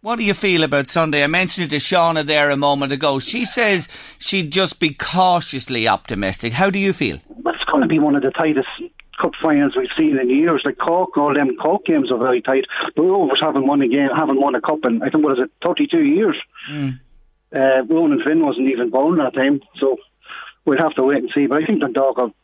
[0.00, 1.24] What do you feel about Sunday?
[1.24, 3.18] I mentioned it to Shauna there a moment ago.
[3.18, 6.52] She says she'd just be cautiously optimistic.
[6.52, 7.18] How do you feel?
[7.28, 8.68] Well, it's going to be one of the tightest
[9.20, 10.62] cup finals we've seen in years.
[10.64, 12.66] Like Cork, all them Cork games are very tight.
[12.94, 15.44] The Rovers haven't won a game, haven't won a cup in I think what is
[15.44, 16.36] it, thirty-two years.
[16.70, 17.00] Mm.
[17.54, 19.96] Uh, Ronan Finn wasn't even born at that time, so
[20.64, 21.46] we'll have to wait and see.
[21.46, 22.34] But I think Dundalk, will,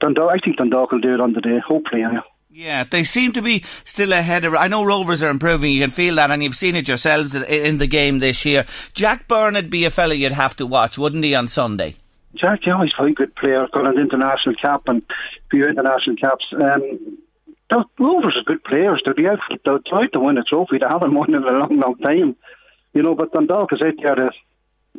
[0.00, 1.58] Dundalk, I think Dundalk will do it on the day.
[1.58, 2.20] Hopefully, yeah.
[2.58, 4.54] Yeah, they seem to be still ahead of.
[4.54, 5.74] I know Rovers are improving.
[5.74, 8.64] You can feel that, and you've seen it yourselves in the game this year.
[8.94, 11.96] Jack would be a fella you'd have to watch, wouldn't he, on Sunday?
[12.34, 13.68] Jack, yeah, he's a very good player.
[13.74, 16.46] Got an international cap and a few international caps.
[16.54, 17.18] Um,
[17.68, 19.02] the Rovers are good players.
[19.04, 19.38] They'll be out.
[19.66, 20.78] They'll try to win a trophy.
[20.78, 22.36] They haven't won in a long, long time.
[22.94, 24.30] You know, but Dundalk is out there to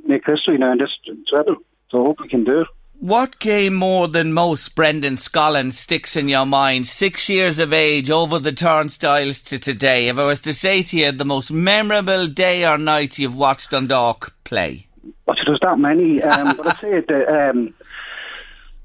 [0.06, 0.94] make history now in this
[1.28, 1.56] treble.
[1.90, 2.68] So I hope we can do it.
[3.00, 6.88] What game more than most, Brendan Scollin, sticks in your mind?
[6.88, 10.08] Six years of age, over the turnstiles to today.
[10.08, 13.70] If I was to say to you, the most memorable day or night you've watched
[13.70, 14.88] Dundalk play?
[15.28, 16.24] But there's that many.
[16.24, 17.74] Um, but I say the, um,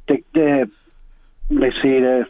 [0.08, 0.70] the, the,
[1.48, 2.26] let's see, the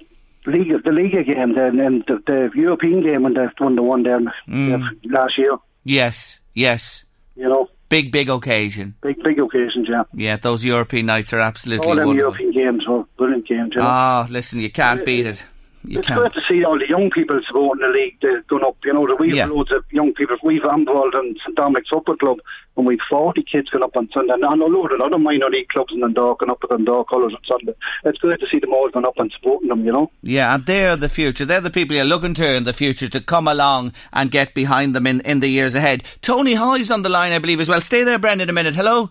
[0.46, 4.04] league, the league game, the, and the, the European game when they won the one
[4.04, 4.98] there mm.
[5.10, 5.56] last year.
[5.82, 7.04] Yes, yes.
[7.34, 8.94] You know, Big, big occasion.
[9.02, 10.04] Big, big occasions, yeah.
[10.14, 12.40] Yeah, those European nights are absolutely All them wonderful.
[12.40, 13.86] European games were brilliant games, you know.
[13.86, 15.42] Ah, listen, you can't beat it.
[15.84, 16.20] You it's can't.
[16.20, 18.76] great to see all the young people supporting the league they've gone up.
[18.84, 19.46] You know, that we've Yeah.
[19.46, 20.36] loads of young people.
[20.42, 22.38] We've involved in St Dominic's Football Club,
[22.76, 24.34] and we've 40 kids going up on Sunday.
[24.34, 26.70] And I know a lot of other minor league clubs in Dundalk and up with
[26.70, 27.74] Dundalk colours on Sunday.
[28.04, 30.10] It's great to see them all going up and supporting them, you know.
[30.22, 31.44] Yeah, and they're the future.
[31.44, 34.94] They're the people you're looking to in the future to come along and get behind
[34.94, 36.04] them in, in the years ahead.
[36.22, 37.80] Tony Hoy's on the line, I believe, as well.
[37.80, 38.74] Stay there, Brendan, a minute.
[38.76, 39.10] Hello?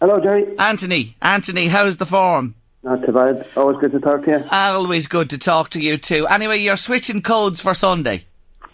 [0.00, 0.44] Hello, Jerry.
[0.58, 1.16] Anthony.
[1.20, 2.54] Anthony, how's the form?
[2.82, 3.46] Not too bad.
[3.56, 4.44] Always good to talk to you.
[4.50, 6.26] Always good to talk to you too.
[6.28, 8.24] Anyway, you're switching codes for Sunday.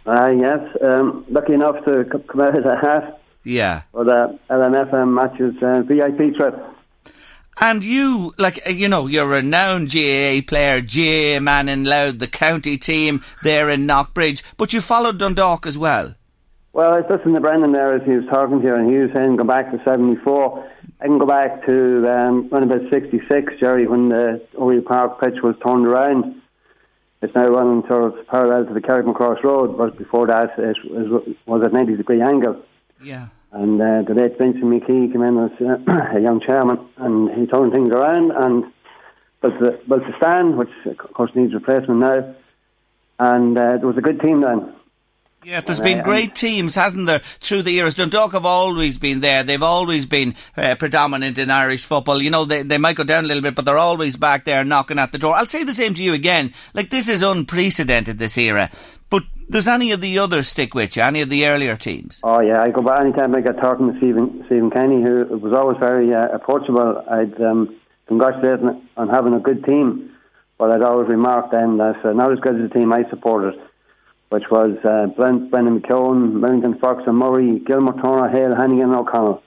[0.07, 0.61] Ah, yes.
[0.83, 3.83] Um, lucky enough to come out of the hat Yeah.
[3.93, 6.55] for the LMFM matches uh, VIP trip.
[7.61, 12.19] And you, like, uh, you know, you're a renowned GAA player, GAA man in Louth,
[12.19, 16.15] the county team there in Knockbridge, but you followed Dundalk as well.
[16.75, 18.99] Well, I was listening to Brendan there as he was talking to you, and he
[18.99, 20.69] was saying go back to 74.
[21.01, 25.39] I can go back to um, around about 66, Jerry, when the Oriel Park pitch
[25.41, 26.35] was turned around.
[27.23, 31.23] It's now running sort of parallel to the Carrickmacross Road, but before that it was,
[31.47, 32.61] was at 90 degree angle.
[33.01, 33.29] Yeah.
[33.53, 37.47] And uh, the late Vincent McKee came in as uh, a young chairman, and he
[37.47, 38.65] turned things around and
[39.43, 42.35] built the, built the stand, which of course needs replacement now.
[43.21, 44.75] And uh, there was a good team then.
[45.45, 47.95] Yeah, there's been great teams, hasn't there, through the years.
[47.95, 49.43] Dundalk have always been there.
[49.43, 52.23] They've always been uh, predominant in Irish football.
[52.23, 54.65] You know, they, they might go down a little bit, but they're always back there
[54.65, 55.35] knocking at the door.
[55.35, 56.55] I'll say the same to you again.
[56.73, 58.71] Like, this is unprecedented, this era.
[59.11, 61.03] But does any of the others stick with you?
[61.03, 62.21] Any of the earlier teams?
[62.25, 65.53] Oh yeah, I go back anytime I get talking to Stephen Stephen Kenny, who was
[65.53, 67.05] always very uh, approachable.
[67.09, 67.77] I'd um,
[68.09, 70.11] congratulate him on having a good team,
[70.59, 73.55] but I'd always remark then that uh, not as good as the team I supported,
[74.35, 78.95] which was uh, Brent, Brendan McKeown, Millington Fox and Murray, Gilmore Turner, Hale, Hannigan, and
[78.97, 79.41] O'Connell.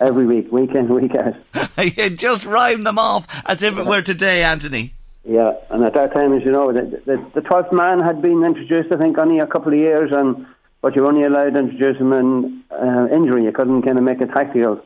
[0.00, 1.78] Every week, week in, week out.
[1.96, 4.92] you just rhyme them off as if it were today, Anthony.
[5.24, 8.42] Yeah, and at that time, as you know, the, the, the 12th man had been
[8.44, 10.46] introduced, I think, only a couple of years, and
[10.82, 13.44] but you were only allowed to introduce him in uh, injury.
[13.44, 14.84] You couldn't kind of make a tactical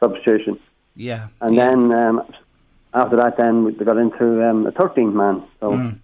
[0.00, 0.60] substitution.
[0.94, 1.28] Yeah.
[1.40, 2.22] And then um,
[2.92, 5.42] after that, then they got into um, a 13th man.
[5.60, 5.98] So, Mm.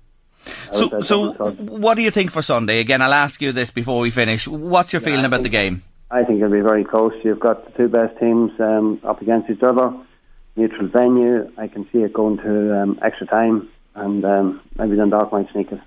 [0.73, 2.81] So, so what do you think for Sunday?
[2.81, 4.47] Again, I'll ask you this before we finish.
[4.47, 5.83] What's your feeling about the game?
[6.11, 7.13] I think it'll be very close.
[7.23, 9.93] You've got the two best teams um, up against each other,
[10.57, 11.51] neutral venue.
[11.59, 15.71] I can see it going to um, extra time, and um, maybe Dundalk might sneak
[15.73, 15.81] it.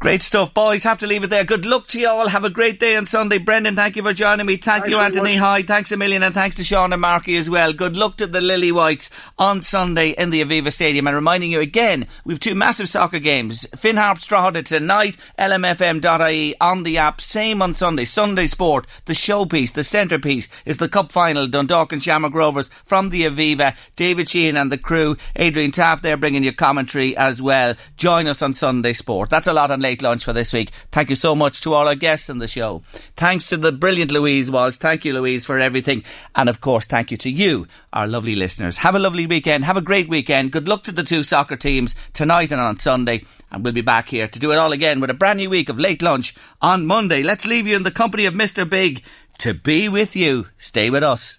[0.00, 0.82] Great stuff, boys.
[0.84, 1.44] Have to leave it there.
[1.44, 2.28] Good luck to you all.
[2.28, 3.36] Have a great day on Sunday.
[3.36, 4.56] Brendan, thank you for joining me.
[4.56, 7.74] Thank you, Anthony Hoy, Thanks a million, and thanks to Sean and Markey as well.
[7.74, 11.06] Good luck to the Lily Whites on Sunday in the Aviva Stadium.
[11.06, 13.66] And reminding you again, we've two massive soccer games.
[13.76, 17.20] Finn Harp Drogheda tonight, lmfm.ie on the app.
[17.20, 18.06] Same on Sunday.
[18.06, 21.46] Sunday Sport, the showpiece, the centrepiece is the Cup Final.
[21.46, 23.76] Dundalk and Shamrock Rovers from the Aviva.
[23.96, 25.18] David Sheehan and the crew.
[25.36, 27.74] Adrian Taft they're bringing you commentary as well.
[27.98, 29.28] Join us on Sunday Sport.
[29.28, 29.89] That's a lot on.
[29.90, 30.70] Late lunch for this week.
[30.92, 32.82] Thank you so much to all our guests on the show.
[33.16, 34.76] Thanks to the brilliant Louise Walsh.
[34.76, 36.04] Thank you, Louise, for everything.
[36.36, 38.76] And of course, thank you to you, our lovely listeners.
[38.76, 39.64] Have a lovely weekend.
[39.64, 40.52] Have a great weekend.
[40.52, 43.24] Good luck to the two soccer teams tonight and on Sunday.
[43.50, 45.68] And we'll be back here to do it all again with a brand new week
[45.68, 47.24] of late lunch on Monday.
[47.24, 48.68] Let's leave you in the company of Mr.
[48.68, 49.02] Big
[49.38, 50.46] to be with you.
[50.56, 51.38] Stay with us.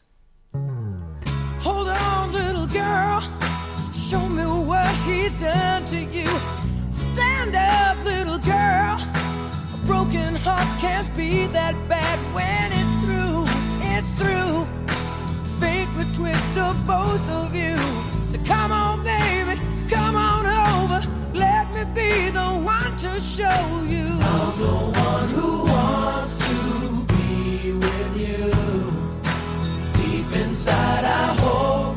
[1.63, 3.21] Hold on, little girl.
[3.93, 5.70] Show me what he's done
[16.91, 17.76] both of you.
[18.30, 19.55] So come on, baby,
[19.89, 20.99] come on over.
[21.34, 23.63] Let me be the one to show
[23.95, 24.07] you.
[24.34, 24.77] I'm the
[25.07, 26.55] one who wants to
[27.13, 28.43] be with you.
[29.99, 31.90] Deep inside, I hope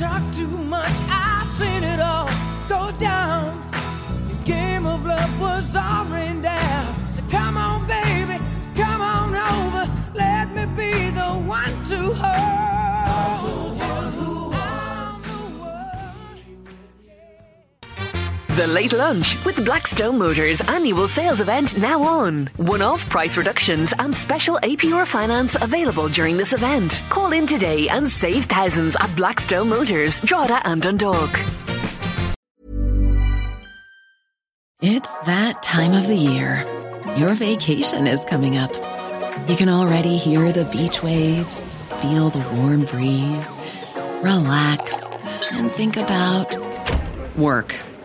[0.00, 0.96] talk too much?
[1.10, 2.26] I've seen it all
[2.70, 3.62] go down.
[4.28, 6.06] The game of love was all
[18.60, 22.48] The Late Lunch with Blackstone Motors annual sales event now on.
[22.56, 27.02] One off price reductions and special APR finance available during this event.
[27.08, 31.30] Call in today and save thousands at Blackstone Motors, Drogheda and Dundalk.
[34.82, 36.62] It's that time of the year.
[37.16, 38.74] Your vacation is coming up.
[39.48, 43.58] You can already hear the beach waves, feel the warm breeze,
[44.22, 45.02] relax,
[45.50, 46.58] and think about
[47.38, 47.74] work.